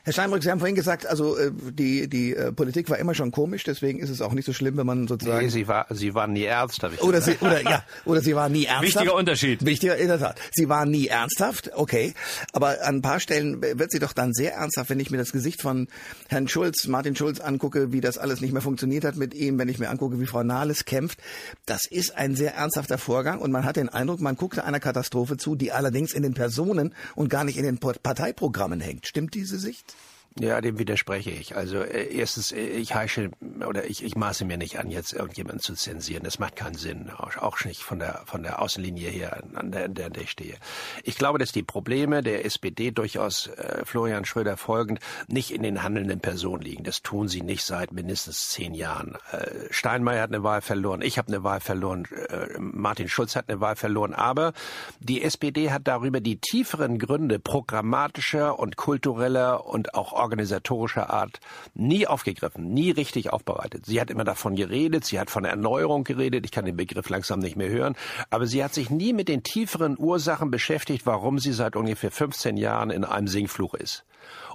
Herr 0.03 0.13
Steinbrück, 0.13 0.43
Sie 0.43 0.51
haben 0.51 0.59
vorhin 0.59 0.75
gesagt, 0.75 1.05
also 1.05 1.37
äh, 1.37 1.51
die, 1.53 2.07
die 2.07 2.35
äh, 2.35 2.51
Politik 2.51 2.89
war 2.89 2.97
immer 2.97 3.13
schon 3.13 3.31
komisch, 3.31 3.63
deswegen 3.63 3.99
ist 3.99 4.09
es 4.09 4.21
auch 4.21 4.33
nicht 4.33 4.45
so 4.45 4.53
schlimm, 4.53 4.77
wenn 4.77 4.85
man 4.85 5.07
sozusagen... 5.07 5.45
Nee, 5.45 5.51
sie 5.51 5.67
war, 5.67 5.87
sie 5.89 6.13
war 6.13 6.27
nie 6.27 6.43
ernst, 6.43 6.83
habe 6.83 6.95
ich 6.95 7.01
oder 7.01 7.19
gesagt. 7.19 7.39
Sie, 7.39 7.45
oder, 7.45 7.61
ja, 7.61 7.83
oder 8.05 8.21
sie 8.21 8.35
war 8.35 8.49
nie 8.49 8.65
ernsthaft. 8.65 8.95
Wichtiger 8.95 9.15
Unterschied. 9.15 9.65
Wichtiger, 9.65 9.97
in 9.97 10.07
der 10.07 10.19
Tat. 10.19 10.39
Sie 10.51 10.69
war 10.69 10.85
nie 10.85 11.07
ernsthaft, 11.07 11.71
okay, 11.75 12.13
aber 12.53 12.83
an 12.83 12.97
ein 12.97 13.01
paar 13.01 13.19
Stellen 13.19 13.61
wird 13.61 13.91
sie 13.91 13.99
doch 13.99 14.13
dann 14.13 14.33
sehr 14.33 14.53
ernsthaft, 14.53 14.89
wenn 14.89 14.99
ich 14.99 15.11
mir 15.11 15.17
das 15.17 15.31
Gesicht 15.31 15.61
von 15.61 15.87
Herrn 16.27 16.47
Schulz, 16.47 16.87
Martin 16.87 17.15
Schulz 17.15 17.39
angucke, 17.39 17.91
wie 17.91 18.01
das 18.01 18.17
alles 18.17 18.41
nicht 18.41 18.53
mehr 18.53 18.61
funktioniert 18.61 19.05
hat 19.05 19.15
mit 19.15 19.33
ihm, 19.33 19.57
wenn 19.59 19.69
ich 19.69 19.79
mir 19.79 19.89
angucke, 19.89 20.19
wie 20.19 20.25
Frau 20.25 20.43
Nahles 20.43 20.85
kämpft. 20.85 21.19
Das 21.65 21.85
ist 21.89 22.15
ein 22.15 22.35
sehr 22.35 22.55
ernsthafter 22.55 22.97
Vorgang 22.97 23.39
und 23.39 23.51
man 23.51 23.65
hat 23.65 23.75
den 23.75 23.89
Eindruck, 23.89 24.21
man 24.21 24.35
guckte 24.35 24.63
einer 24.63 24.79
Katastrophe 24.79 25.37
zu, 25.37 25.55
die 25.55 25.71
allerdings 25.71 26.13
in 26.13 26.23
den 26.23 26.33
Personen 26.33 26.93
und 27.15 27.29
gar 27.29 27.43
nicht 27.43 27.57
in 27.57 27.63
den 27.63 27.77
Parteiprogrammen 27.77 28.79
hängt. 28.79 29.07
Stimmt 29.07 29.33
diese 29.33 29.57
Sicht? 29.61 29.95
Ja, 30.39 30.61
dem 30.61 30.79
widerspreche 30.79 31.29
ich. 31.29 31.57
Also 31.57 31.79
äh, 31.79 32.15
erstens, 32.15 32.53
äh, 32.53 32.61
ich 32.61 32.95
heische 32.95 33.31
oder 33.67 33.89
ich, 33.89 34.01
ich 34.01 34.15
maße 34.15 34.45
mir 34.45 34.57
nicht 34.57 34.79
an, 34.79 34.89
jetzt 34.89 35.11
irgendjemanden 35.11 35.59
zu 35.59 35.73
zensieren. 35.73 36.23
Das 36.23 36.39
macht 36.39 36.55
keinen 36.55 36.75
Sinn, 36.75 37.09
auch, 37.09 37.35
auch 37.35 37.63
nicht 37.65 37.83
von 37.83 37.99
der 37.99 38.21
von 38.25 38.41
der 38.41 38.61
Außenlinie 38.61 39.09
her, 39.09 39.43
an 39.55 39.71
der, 39.71 39.85
an 39.85 39.93
der, 39.93 40.09
ich 40.21 40.31
stehe. 40.31 40.55
Ich 41.03 41.17
glaube, 41.17 41.37
dass 41.37 41.51
die 41.51 41.63
Probleme 41.63 42.23
der 42.23 42.45
SPD 42.45 42.91
durchaus 42.91 43.47
äh, 43.47 43.83
Florian 43.83 44.23
Schröder 44.23 44.55
folgend 44.55 44.99
nicht 45.27 45.51
in 45.51 45.63
den 45.63 45.83
handelnden 45.83 46.21
Personen 46.21 46.61
liegen. 46.61 46.85
Das 46.85 47.01
tun 47.01 47.27
sie 47.27 47.41
nicht 47.41 47.65
seit 47.65 47.91
mindestens 47.91 48.49
zehn 48.49 48.73
Jahren. 48.73 49.17
Äh, 49.31 49.47
Steinmeier 49.69 50.21
hat 50.21 50.29
eine 50.29 50.43
Wahl 50.43 50.61
verloren, 50.61 51.01
ich 51.01 51.17
habe 51.17 51.27
eine 51.27 51.43
Wahl 51.43 51.59
verloren, 51.59 52.07
äh, 52.29 52.57
Martin 52.57 53.09
Schulz 53.09 53.35
hat 53.35 53.49
eine 53.49 53.59
Wahl 53.59 53.75
verloren. 53.75 54.13
Aber 54.13 54.53
die 55.01 55.23
SPD 55.23 55.71
hat 55.71 55.89
darüber 55.89 56.21
die 56.21 56.37
tieferen 56.37 56.99
Gründe 56.99 57.37
programmatischer 57.37 58.57
und 58.57 58.77
kultureller 58.77 59.65
und 59.65 59.93
auch 59.93 60.20
organisatorischer 60.21 61.09
Art 61.09 61.39
nie 61.73 62.07
aufgegriffen, 62.07 62.73
nie 62.73 62.91
richtig 62.91 63.31
aufbereitet. 63.31 63.85
Sie 63.85 63.99
hat 63.99 64.09
immer 64.09 64.23
davon 64.23 64.55
geredet, 64.55 65.05
sie 65.05 65.19
hat 65.19 65.29
von 65.29 65.45
Erneuerung 65.45 66.03
geredet, 66.03 66.45
ich 66.45 66.51
kann 66.51 66.65
den 66.65 66.77
Begriff 66.77 67.09
langsam 67.09 67.39
nicht 67.39 67.55
mehr 67.55 67.69
hören, 67.69 67.95
aber 68.29 68.47
sie 68.47 68.63
hat 68.63 68.73
sich 68.73 68.89
nie 68.89 69.13
mit 69.13 69.27
den 69.27 69.43
tieferen 69.43 69.97
Ursachen 69.97 70.51
beschäftigt, 70.51 71.05
warum 71.05 71.39
sie 71.39 71.53
seit 71.53 71.75
ungefähr 71.75 72.11
15 72.11 72.57
Jahren 72.57 72.89
in 72.89 73.03
einem 73.03 73.27
Singfluch 73.27 73.73
ist. 73.73 74.05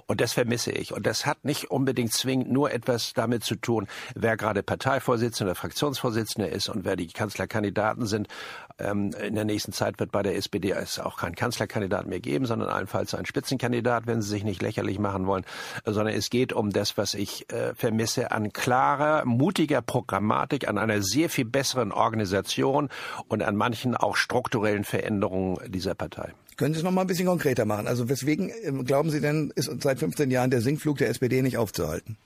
Und 0.05 0.21
das 0.21 0.33
vermisse 0.33 0.71
ich. 0.71 0.93
Und 0.93 1.05
das 1.05 1.25
hat 1.25 1.43
nicht 1.43 1.69
unbedingt 1.69 2.13
zwingend 2.13 2.49
nur 2.49 2.71
etwas 2.71 3.13
damit 3.13 3.43
zu 3.43 3.55
tun, 3.55 3.87
wer 4.15 4.37
gerade 4.37 4.63
Parteivorsitzender 4.63 5.53
Fraktionsvorsitzender 5.53 6.49
ist 6.49 6.69
und 6.69 6.85
wer 6.85 6.95
die 6.95 7.07
Kanzlerkandidaten 7.07 8.05
sind. 8.05 8.29
Ähm, 8.79 9.11
in 9.21 9.35
der 9.35 9.45
nächsten 9.45 9.71
Zeit 9.71 9.99
wird 9.99 10.11
bei 10.11 10.23
der 10.23 10.35
SPD 10.35 10.71
es 10.71 10.99
auch 10.99 11.17
keinen 11.17 11.35
Kanzlerkandidat 11.35 12.07
mehr 12.07 12.19
geben, 12.19 12.45
sondern 12.45 12.69
allenfalls 12.69 13.15
einen 13.15 13.25
Spitzenkandidat, 13.25 14.07
wenn 14.07 14.21
sie 14.21 14.29
sich 14.29 14.43
nicht 14.43 14.61
lächerlich 14.61 14.99
machen 14.99 15.25
wollen, 15.25 15.45
sondern 15.85 16.13
es 16.13 16.29
geht 16.29 16.53
um 16.53 16.71
das, 16.71 16.97
was 16.97 17.13
ich 17.13 17.51
äh, 17.51 17.73
vermisse 17.75 18.31
an 18.31 18.53
klarer, 18.53 19.25
mutiger 19.25 19.81
Programmatik, 19.81 20.67
an 20.67 20.77
einer 20.77 21.01
sehr 21.01 21.29
viel 21.29 21.45
besseren 21.45 21.91
Organisation 21.91 22.89
und 23.27 23.43
an 23.43 23.55
manchen 23.55 23.95
auch 23.95 24.15
strukturellen 24.15 24.83
Veränderungen 24.83 25.57
dieser 25.71 25.95
Partei. 25.95 26.33
Können 26.57 26.73
Sie 26.73 26.79
es 26.79 26.83
noch 26.83 26.91
mal 26.91 27.01
ein 27.01 27.07
bisschen 27.07 27.27
konkreter 27.27 27.65
machen? 27.65 27.87
Also 27.87 28.09
weswegen 28.09 28.51
ähm, 28.63 28.83
glauben 28.83 29.11
Sie 29.11 29.21
denn, 29.21 29.51
ist 29.55 29.69
seit 29.81 29.99
15 29.99 30.31
Jahren 30.31 30.49
der 30.49 30.61
Sinkflug 30.61 30.97
der 30.97 31.09
SPD 31.09 31.41
nicht 31.43 31.57
aufzuhalten? 31.57 32.17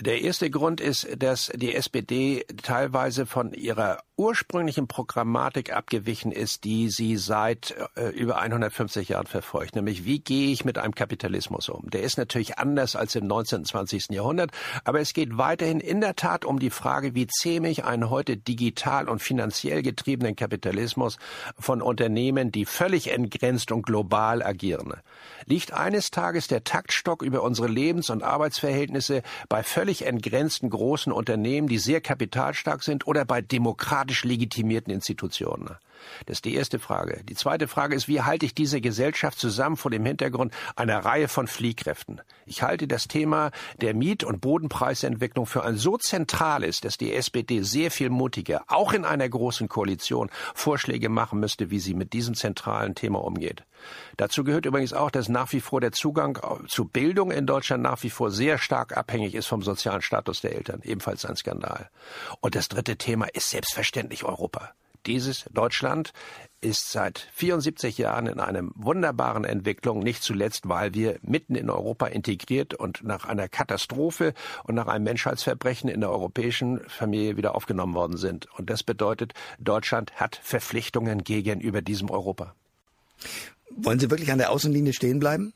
Der 0.00 0.22
erste 0.22 0.50
Grund 0.50 0.80
ist, 0.80 1.06
dass 1.18 1.52
die 1.54 1.72
SPD 1.72 2.44
teilweise 2.62 3.26
von 3.26 3.52
ihrer 3.52 4.02
ursprünglichen 4.16 4.86
Programmatik 4.86 5.72
abgewichen 5.72 6.30
ist, 6.32 6.64
die 6.64 6.88
sie 6.88 7.16
seit 7.16 7.74
äh, 7.96 8.08
über 8.10 8.38
150 8.38 9.08
Jahren 9.08 9.26
verfolgt. 9.26 9.74
Nämlich, 9.74 10.04
wie 10.04 10.20
gehe 10.20 10.52
ich 10.52 10.64
mit 10.64 10.78
einem 10.78 10.94
Kapitalismus 10.94 11.68
um? 11.68 11.90
Der 11.90 12.02
ist 12.02 12.16
natürlich 12.16 12.58
anders 12.58 12.94
als 12.96 13.14
im 13.14 13.26
19. 13.26 13.60
und 13.60 13.66
20. 13.66 14.10
Jahrhundert, 14.10 14.50
aber 14.84 15.00
es 15.00 15.14
geht 15.14 15.36
weiterhin 15.36 15.80
in 15.80 16.00
der 16.00 16.14
Tat 16.16 16.44
um 16.44 16.58
die 16.58 16.70
Frage, 16.70 17.14
wie 17.14 17.26
zähme 17.26 17.70
ich 17.70 17.84
einen 17.84 18.10
heute 18.10 18.36
digital 18.36 19.08
und 19.08 19.20
finanziell 19.20 19.82
getriebenen 19.82 20.36
Kapitalismus 20.36 21.18
von 21.58 21.82
Unternehmen, 21.82 22.52
die 22.52 22.66
völlig 22.66 23.12
entgrenzt 23.12 23.72
und 23.72 23.82
global 23.82 24.42
agieren. 24.42 24.94
Liegt 25.46 25.72
eines 25.72 26.10
Tages 26.10 26.46
der 26.46 26.64
Taktstock 26.64 27.22
über 27.22 27.42
unsere 27.42 27.68
Lebens- 27.68 28.10
und 28.10 28.22
Arbeitsverhältnisse 28.22 29.22
bei 29.48 29.62
völlig 29.62 29.83
entgrenzten 30.06 30.70
großen 30.70 31.12
Unternehmen, 31.12 31.68
die 31.68 31.78
sehr 31.78 32.00
kapitalstark 32.00 32.82
sind, 32.82 33.06
oder 33.06 33.24
bei 33.24 33.40
demokratisch 33.40 34.24
legitimierten 34.24 34.92
Institutionen? 34.92 35.76
Das 36.26 36.38
ist 36.38 36.44
die 36.44 36.54
erste 36.54 36.78
Frage. 36.78 37.22
Die 37.24 37.34
zweite 37.34 37.68
Frage 37.68 37.94
ist, 37.94 38.08
wie 38.08 38.22
halte 38.22 38.46
ich 38.46 38.54
diese 38.54 38.80
Gesellschaft 38.80 39.38
zusammen 39.38 39.76
vor 39.76 39.90
dem 39.90 40.04
Hintergrund 40.04 40.52
einer 40.76 41.04
Reihe 41.04 41.28
von 41.28 41.46
Fliehkräften? 41.46 42.20
Ich 42.46 42.62
halte 42.62 42.86
das 42.86 43.08
Thema 43.08 43.50
der 43.80 43.94
Miet- 43.94 44.24
und 44.24 44.40
Bodenpreisentwicklung 44.40 45.46
für 45.46 45.64
ein 45.64 45.76
so 45.76 45.96
zentrales, 45.96 46.80
dass 46.80 46.98
die 46.98 47.14
SPD 47.14 47.62
sehr 47.62 47.90
viel 47.90 48.10
mutiger, 48.10 48.64
auch 48.68 48.92
in 48.92 49.04
einer 49.04 49.28
großen 49.28 49.68
Koalition, 49.68 50.30
Vorschläge 50.54 51.08
machen 51.08 51.40
müsste, 51.40 51.70
wie 51.70 51.78
sie 51.78 51.94
mit 51.94 52.12
diesem 52.12 52.34
zentralen 52.34 52.94
Thema 52.94 53.22
umgeht. 53.22 53.64
Dazu 54.16 54.44
gehört 54.44 54.66
übrigens 54.66 54.92
auch, 54.92 55.10
dass 55.10 55.28
nach 55.28 55.52
wie 55.52 55.60
vor 55.60 55.80
der 55.80 55.92
Zugang 55.92 56.38
zu 56.68 56.86
Bildung 56.86 57.30
in 57.30 57.46
Deutschland 57.46 57.82
nach 57.82 58.02
wie 58.02 58.10
vor 58.10 58.30
sehr 58.30 58.58
stark 58.58 58.96
abhängig 58.96 59.34
ist 59.34 59.46
vom 59.46 59.62
sozialen 59.62 60.02
Status 60.02 60.40
der 60.40 60.54
Eltern. 60.54 60.80
Ebenfalls 60.82 61.24
ein 61.24 61.36
Skandal. 61.36 61.90
Und 62.40 62.54
das 62.54 62.68
dritte 62.68 62.96
Thema 62.96 63.26
ist 63.26 63.50
selbstverständlich 63.50 64.24
Europa. 64.24 64.74
Dieses 65.06 65.44
Deutschland 65.52 66.12
ist 66.60 66.90
seit 66.92 67.28
74 67.34 67.98
Jahren 67.98 68.26
in 68.26 68.40
einer 68.40 68.62
wunderbaren 68.74 69.44
Entwicklung, 69.44 69.98
nicht 69.98 70.22
zuletzt, 70.22 70.68
weil 70.68 70.94
wir 70.94 71.18
mitten 71.22 71.54
in 71.54 71.68
Europa 71.68 72.06
integriert 72.06 72.74
und 72.74 73.04
nach 73.04 73.26
einer 73.26 73.48
Katastrophe 73.48 74.32
und 74.64 74.74
nach 74.74 74.86
einem 74.86 75.04
Menschheitsverbrechen 75.04 75.90
in 75.90 76.00
der 76.00 76.10
europäischen 76.10 76.80
Familie 76.88 77.36
wieder 77.36 77.54
aufgenommen 77.54 77.94
worden 77.94 78.16
sind. 78.16 78.48
Und 78.58 78.70
das 78.70 78.82
bedeutet, 78.82 79.34
Deutschland 79.58 80.12
hat 80.14 80.40
Verpflichtungen 80.42 81.22
gegenüber 81.22 81.82
diesem 81.82 82.10
Europa. 82.10 82.54
Wollen 83.70 83.98
Sie 83.98 84.10
wirklich 84.10 84.32
an 84.32 84.38
der 84.38 84.50
Außenlinie 84.50 84.94
stehen 84.94 85.18
bleiben? 85.18 85.52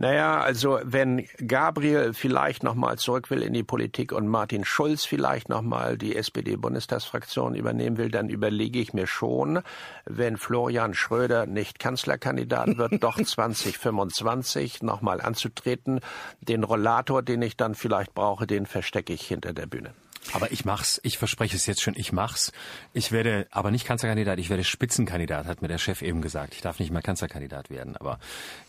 Naja, 0.00 0.40
also 0.40 0.78
wenn 0.84 1.26
Gabriel 1.44 2.14
vielleicht 2.14 2.62
nochmal 2.62 2.98
zurück 2.98 3.30
will 3.30 3.42
in 3.42 3.52
die 3.52 3.64
Politik 3.64 4.12
und 4.12 4.28
Martin 4.28 4.64
Schulz 4.64 5.04
vielleicht 5.04 5.48
nochmal 5.48 5.98
die 5.98 6.14
SPD-Bundestagsfraktion 6.14 7.56
übernehmen 7.56 7.96
will, 7.96 8.08
dann 8.08 8.28
überlege 8.28 8.78
ich 8.78 8.92
mir 8.92 9.08
schon, 9.08 9.58
wenn 10.04 10.36
Florian 10.36 10.94
Schröder 10.94 11.46
nicht 11.46 11.80
Kanzlerkandidat 11.80 12.78
wird, 12.78 12.92
doch 13.02 13.20
2025 13.20 14.84
nochmal 14.84 15.20
anzutreten. 15.20 15.98
Den 16.42 16.62
Rollator, 16.62 17.22
den 17.22 17.42
ich 17.42 17.56
dann 17.56 17.74
vielleicht 17.74 18.14
brauche, 18.14 18.46
den 18.46 18.66
verstecke 18.66 19.12
ich 19.12 19.22
hinter 19.22 19.52
der 19.52 19.66
Bühne. 19.66 19.94
Aber 20.32 20.52
ich 20.52 20.64
mach's. 20.64 21.00
Ich 21.02 21.18
verspreche 21.18 21.56
es 21.56 21.66
jetzt 21.66 21.80
schon. 21.80 21.94
Ich 21.96 22.12
mach's. 22.12 22.52
Ich 22.92 23.12
werde 23.12 23.46
aber 23.50 23.70
nicht 23.70 23.86
Kanzlerkandidat. 23.86 24.38
Ich 24.38 24.50
werde 24.50 24.64
Spitzenkandidat, 24.64 25.46
hat 25.46 25.62
mir 25.62 25.68
der 25.68 25.78
Chef 25.78 26.02
eben 26.02 26.20
gesagt. 26.20 26.54
Ich 26.54 26.60
darf 26.60 26.78
nicht 26.78 26.90
mal 26.90 27.02
Kanzlerkandidat 27.02 27.70
werden. 27.70 27.96
Aber 27.96 28.18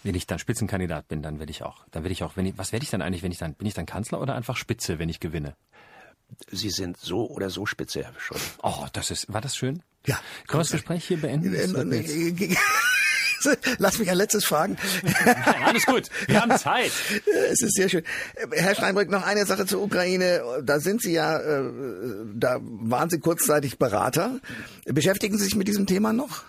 wenn 0.03 0.15
ich 0.15 0.27
dann 0.27 0.39
Spitzenkandidat 0.39 1.07
bin, 1.07 1.21
dann 1.21 1.39
werde 1.39 1.51
ich 1.51 1.63
auch. 1.63 1.85
Dann 1.91 2.03
werde 2.03 2.13
ich 2.13 2.23
auch. 2.23 2.37
Wenn 2.37 2.45
ich, 2.45 2.57
was 2.57 2.71
werde 2.71 2.83
ich 2.83 2.89
dann 2.89 3.01
eigentlich, 3.01 3.23
wenn 3.23 3.31
ich 3.31 3.37
dann 3.37 3.53
bin 3.53 3.67
ich 3.67 3.73
dann 3.73 3.85
Kanzler 3.85 4.21
oder 4.21 4.35
einfach 4.35 4.57
Spitze, 4.57 4.99
wenn 4.99 5.09
ich 5.09 5.19
gewinne? 5.19 5.55
Sie 6.51 6.69
sind 6.69 6.97
so 6.97 7.27
oder 7.27 7.49
so 7.49 7.65
spitze, 7.65 8.03
Herr 8.03 8.13
Schröder. 8.17 8.41
Oh, 8.61 8.85
das 8.93 9.11
ist. 9.11 9.31
War 9.33 9.41
das 9.41 9.55
schön? 9.55 9.81
Ja. 10.05 10.19
Können 10.47 10.59
wir 10.59 10.63
das 10.63 10.71
Gespräch 10.71 11.05
hier 11.05 11.19
beenden? 11.19 11.53
Lass 13.77 13.99
mich 13.99 14.09
ein 14.09 14.17
letztes 14.17 14.45
fragen. 14.45 14.77
Nein, 15.03 15.35
alles 15.65 15.85
gut. 15.85 16.09
Wir 16.27 16.41
haben 16.41 16.57
Zeit. 16.57 16.91
Es 17.49 17.61
ist 17.61 17.75
sehr 17.75 17.89
schön. 17.89 18.03
Herr 18.51 18.75
Steinbrück, 18.75 19.09
noch 19.09 19.25
eine 19.25 19.45
Sache 19.45 19.65
zur 19.65 19.81
Ukraine. 19.81 20.41
Da 20.63 20.79
sind 20.79 21.01
Sie 21.01 21.13
ja, 21.13 21.37
äh, 21.37 21.63
da 22.33 22.59
waren 22.61 23.09
Sie 23.09 23.19
kurzzeitig 23.19 23.77
Berater. 23.77 24.39
Beschäftigen 24.85 25.37
Sie 25.37 25.45
sich 25.45 25.55
mit 25.55 25.67
diesem 25.67 25.85
Thema 25.85 26.13
noch? 26.13 26.43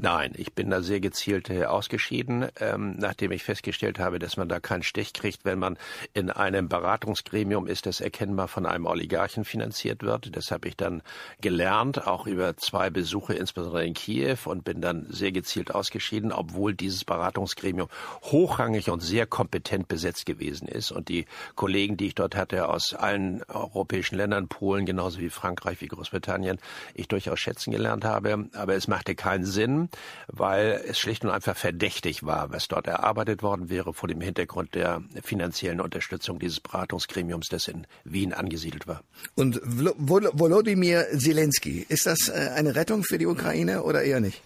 Nein, 0.00 0.32
ich 0.36 0.52
bin 0.52 0.70
da 0.70 0.80
sehr 0.80 1.00
gezielt 1.00 1.50
äh, 1.50 1.64
ausgeschieden, 1.64 2.46
ähm, 2.60 2.94
nachdem 2.98 3.32
ich 3.32 3.42
festgestellt 3.42 3.98
habe, 3.98 4.20
dass 4.20 4.36
man 4.36 4.48
da 4.48 4.60
keinen 4.60 4.84
Stich 4.84 5.12
kriegt, 5.12 5.44
wenn 5.44 5.58
man 5.58 5.76
in 6.14 6.30
einem 6.30 6.68
Beratungsgremium 6.68 7.66
ist, 7.66 7.84
das 7.84 8.00
erkennbar 8.00 8.46
von 8.46 8.64
einem 8.64 8.86
Oligarchen 8.86 9.44
finanziert 9.44 10.04
wird. 10.04 10.36
Das 10.36 10.52
habe 10.52 10.68
ich 10.68 10.76
dann 10.76 11.02
gelernt, 11.40 12.06
auch 12.06 12.28
über 12.28 12.56
zwei 12.56 12.90
Besuche, 12.90 13.34
insbesondere 13.34 13.84
in 13.84 13.94
Kiew, 13.94 14.36
und 14.44 14.62
bin 14.62 14.80
dann 14.80 15.04
sehr 15.10 15.32
gezielt 15.32 15.74
ausgeschieden, 15.74 16.30
obwohl 16.30 16.74
dieses 16.74 17.04
Beratungsgremium 17.04 17.88
hochrangig 18.22 18.90
und 18.90 19.00
sehr 19.00 19.26
kompetent 19.26 19.88
besetzt 19.88 20.26
gewesen 20.26 20.68
ist. 20.68 20.92
Und 20.92 21.08
die 21.08 21.26
Kollegen, 21.56 21.96
die 21.96 22.06
ich 22.06 22.14
dort 22.14 22.36
hatte, 22.36 22.68
aus 22.68 22.94
allen 22.94 23.42
europäischen 23.48 24.14
Ländern, 24.14 24.46
Polen 24.46 24.86
genauso 24.86 25.18
wie 25.18 25.28
Frankreich, 25.28 25.80
wie 25.80 25.88
Großbritannien, 25.88 26.60
ich 26.94 27.08
durchaus 27.08 27.40
schätzen 27.40 27.72
gelernt 27.72 28.04
habe. 28.04 28.48
Aber 28.52 28.76
es 28.76 28.86
machte 28.86 29.16
keinen 29.16 29.44
Sinn, 29.44 29.87
weil 30.28 30.82
es 30.86 30.98
schlicht 30.98 31.24
und 31.24 31.30
einfach 31.30 31.56
verdächtig 31.56 32.24
war, 32.24 32.50
was 32.52 32.68
dort 32.68 32.86
erarbeitet 32.86 33.42
worden 33.42 33.70
wäre 33.70 33.94
vor 33.94 34.08
dem 34.08 34.20
Hintergrund 34.20 34.74
der 34.74 35.02
finanziellen 35.22 35.80
Unterstützung 35.80 36.38
dieses 36.38 36.60
Beratungsgremiums, 36.60 37.48
das 37.48 37.68
in 37.68 37.86
Wien 38.04 38.32
angesiedelt 38.32 38.86
war. 38.86 39.02
Und 39.34 39.60
Volodymyr 39.64 41.06
Zelensky, 41.16 41.86
ist 41.88 42.06
das 42.06 42.28
äh, 42.28 42.50
eine 42.54 42.74
Rettung 42.74 43.04
für 43.04 43.18
die 43.18 43.26
Ukraine 43.26 43.82
oder 43.82 44.02
eher 44.02 44.20
nicht? 44.20 44.42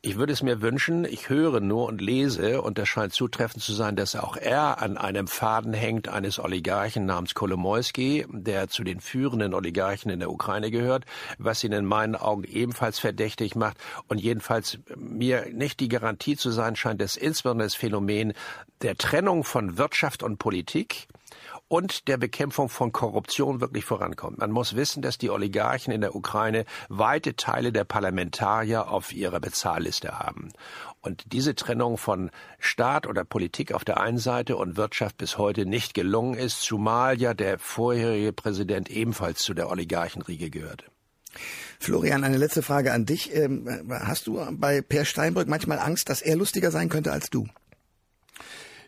Ich 0.00 0.16
würde 0.16 0.32
es 0.32 0.44
mir 0.44 0.62
wünschen, 0.62 1.04
ich 1.04 1.28
höre 1.28 1.58
nur 1.58 1.86
und 1.86 2.00
lese, 2.00 2.62
und 2.62 2.78
das 2.78 2.88
scheint 2.88 3.12
zutreffend 3.12 3.64
zu 3.64 3.72
sein, 3.72 3.96
dass 3.96 4.14
auch 4.14 4.36
er 4.36 4.80
an 4.80 4.96
einem 4.96 5.26
Faden 5.26 5.74
hängt 5.74 6.08
eines 6.08 6.38
Oligarchen 6.38 7.04
namens 7.04 7.34
Kolomoisky, 7.34 8.24
der 8.30 8.68
zu 8.68 8.84
den 8.84 9.00
führenden 9.00 9.54
Oligarchen 9.54 10.12
in 10.12 10.20
der 10.20 10.30
Ukraine 10.30 10.70
gehört, 10.70 11.04
was 11.38 11.64
ihn 11.64 11.72
in 11.72 11.84
meinen 11.84 12.14
Augen 12.14 12.44
ebenfalls 12.44 13.00
verdächtig 13.00 13.56
macht 13.56 13.76
und 14.06 14.20
jedenfalls 14.20 14.78
mir 14.94 15.46
nicht 15.52 15.80
die 15.80 15.88
Garantie 15.88 16.36
zu 16.36 16.52
sein 16.52 16.76
scheint, 16.76 17.00
dass 17.00 17.16
insbesondere 17.16 17.66
das 17.66 17.74
Phänomen 17.74 18.34
der 18.82 18.96
Trennung 18.96 19.42
von 19.42 19.78
Wirtschaft 19.78 20.22
und 20.22 20.38
Politik 20.38 21.08
und 21.68 22.08
der 22.08 22.16
Bekämpfung 22.16 22.68
von 22.68 22.92
Korruption 22.92 23.60
wirklich 23.60 23.84
vorankommt. 23.84 24.38
Man 24.38 24.50
muss 24.50 24.74
wissen, 24.74 25.02
dass 25.02 25.18
die 25.18 25.30
Oligarchen 25.30 25.92
in 25.92 26.00
der 26.00 26.14
Ukraine 26.14 26.64
weite 26.88 27.36
Teile 27.36 27.72
der 27.72 27.84
Parlamentarier 27.84 28.88
auf 28.88 29.12
ihrer 29.12 29.40
Bezahlliste 29.40 30.18
haben. 30.18 30.50
Und 31.00 31.32
diese 31.32 31.54
Trennung 31.54 31.98
von 31.98 32.30
Staat 32.58 33.06
oder 33.06 33.24
Politik 33.24 33.72
auf 33.72 33.84
der 33.84 34.00
einen 34.00 34.18
Seite 34.18 34.56
und 34.56 34.76
Wirtschaft 34.76 35.18
bis 35.18 35.38
heute 35.38 35.66
nicht 35.66 35.94
gelungen 35.94 36.34
ist, 36.34 36.62
zumal 36.62 37.20
ja 37.20 37.34
der 37.34 37.58
vorherige 37.58 38.32
Präsident 38.32 38.90
ebenfalls 38.90 39.42
zu 39.42 39.54
der 39.54 39.70
Oligarchenriege 39.70 40.50
gehörte. 40.50 40.86
Florian, 41.78 42.24
eine 42.24 42.38
letzte 42.38 42.62
Frage 42.62 42.92
an 42.92 43.04
dich. 43.04 43.34
Ähm, 43.34 43.68
hast 43.90 44.26
du 44.26 44.40
bei 44.52 44.80
Per 44.80 45.04
Steinbrück 45.04 45.46
manchmal 45.46 45.78
Angst, 45.78 46.08
dass 46.08 46.22
er 46.22 46.36
lustiger 46.36 46.70
sein 46.70 46.88
könnte 46.88 47.12
als 47.12 47.30
du? 47.30 47.46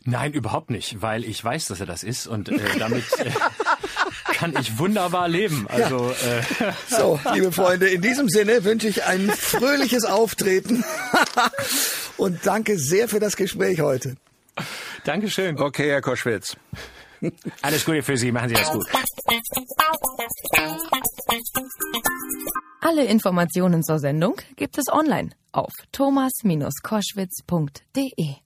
Nein, 0.04 0.32
überhaupt 0.32 0.70
nicht, 0.70 1.02
weil 1.02 1.24
ich 1.24 1.44
weiß, 1.44 1.66
dass 1.66 1.80
er 1.80 1.86
das 1.86 2.02
ist 2.02 2.26
und 2.26 2.48
äh, 2.48 2.58
damit 2.78 3.04
äh, 3.18 3.30
kann 4.32 4.54
ich 4.58 4.78
wunderbar 4.78 5.28
leben. 5.28 5.66
Also 5.68 6.10
ja. 6.10 6.68
äh, 6.68 6.72
so, 6.88 7.20
liebe 7.34 7.52
Freunde, 7.52 7.88
in 7.88 8.00
diesem 8.00 8.28
Sinne 8.28 8.64
wünsche 8.64 8.88
ich 8.88 9.04
ein 9.04 9.30
fröhliches 9.30 10.04
Auftreten 10.04 10.84
und 12.16 12.46
danke 12.46 12.78
sehr 12.78 13.08
für 13.08 13.20
das 13.20 13.36
Gespräch 13.36 13.80
heute. 13.80 14.16
Danke. 15.04 15.04
Dankeschön. 15.04 15.58
Okay, 15.58 15.90
Herr 15.90 16.00
Koschwitz. 16.00 16.56
Alles 17.62 17.84
Gute 17.84 18.02
für 18.02 18.16
Sie, 18.16 18.32
machen 18.32 18.48
Sie 18.48 18.54
das 18.54 18.72
gut. 18.72 18.86
Alle 22.80 23.04
Informationen 23.04 23.82
zur 23.82 23.98
Sendung 23.98 24.40
gibt 24.56 24.78
es 24.78 24.86
online 24.90 25.28
auf 25.52 25.72
thomas-koschwitz.de. 25.92 28.36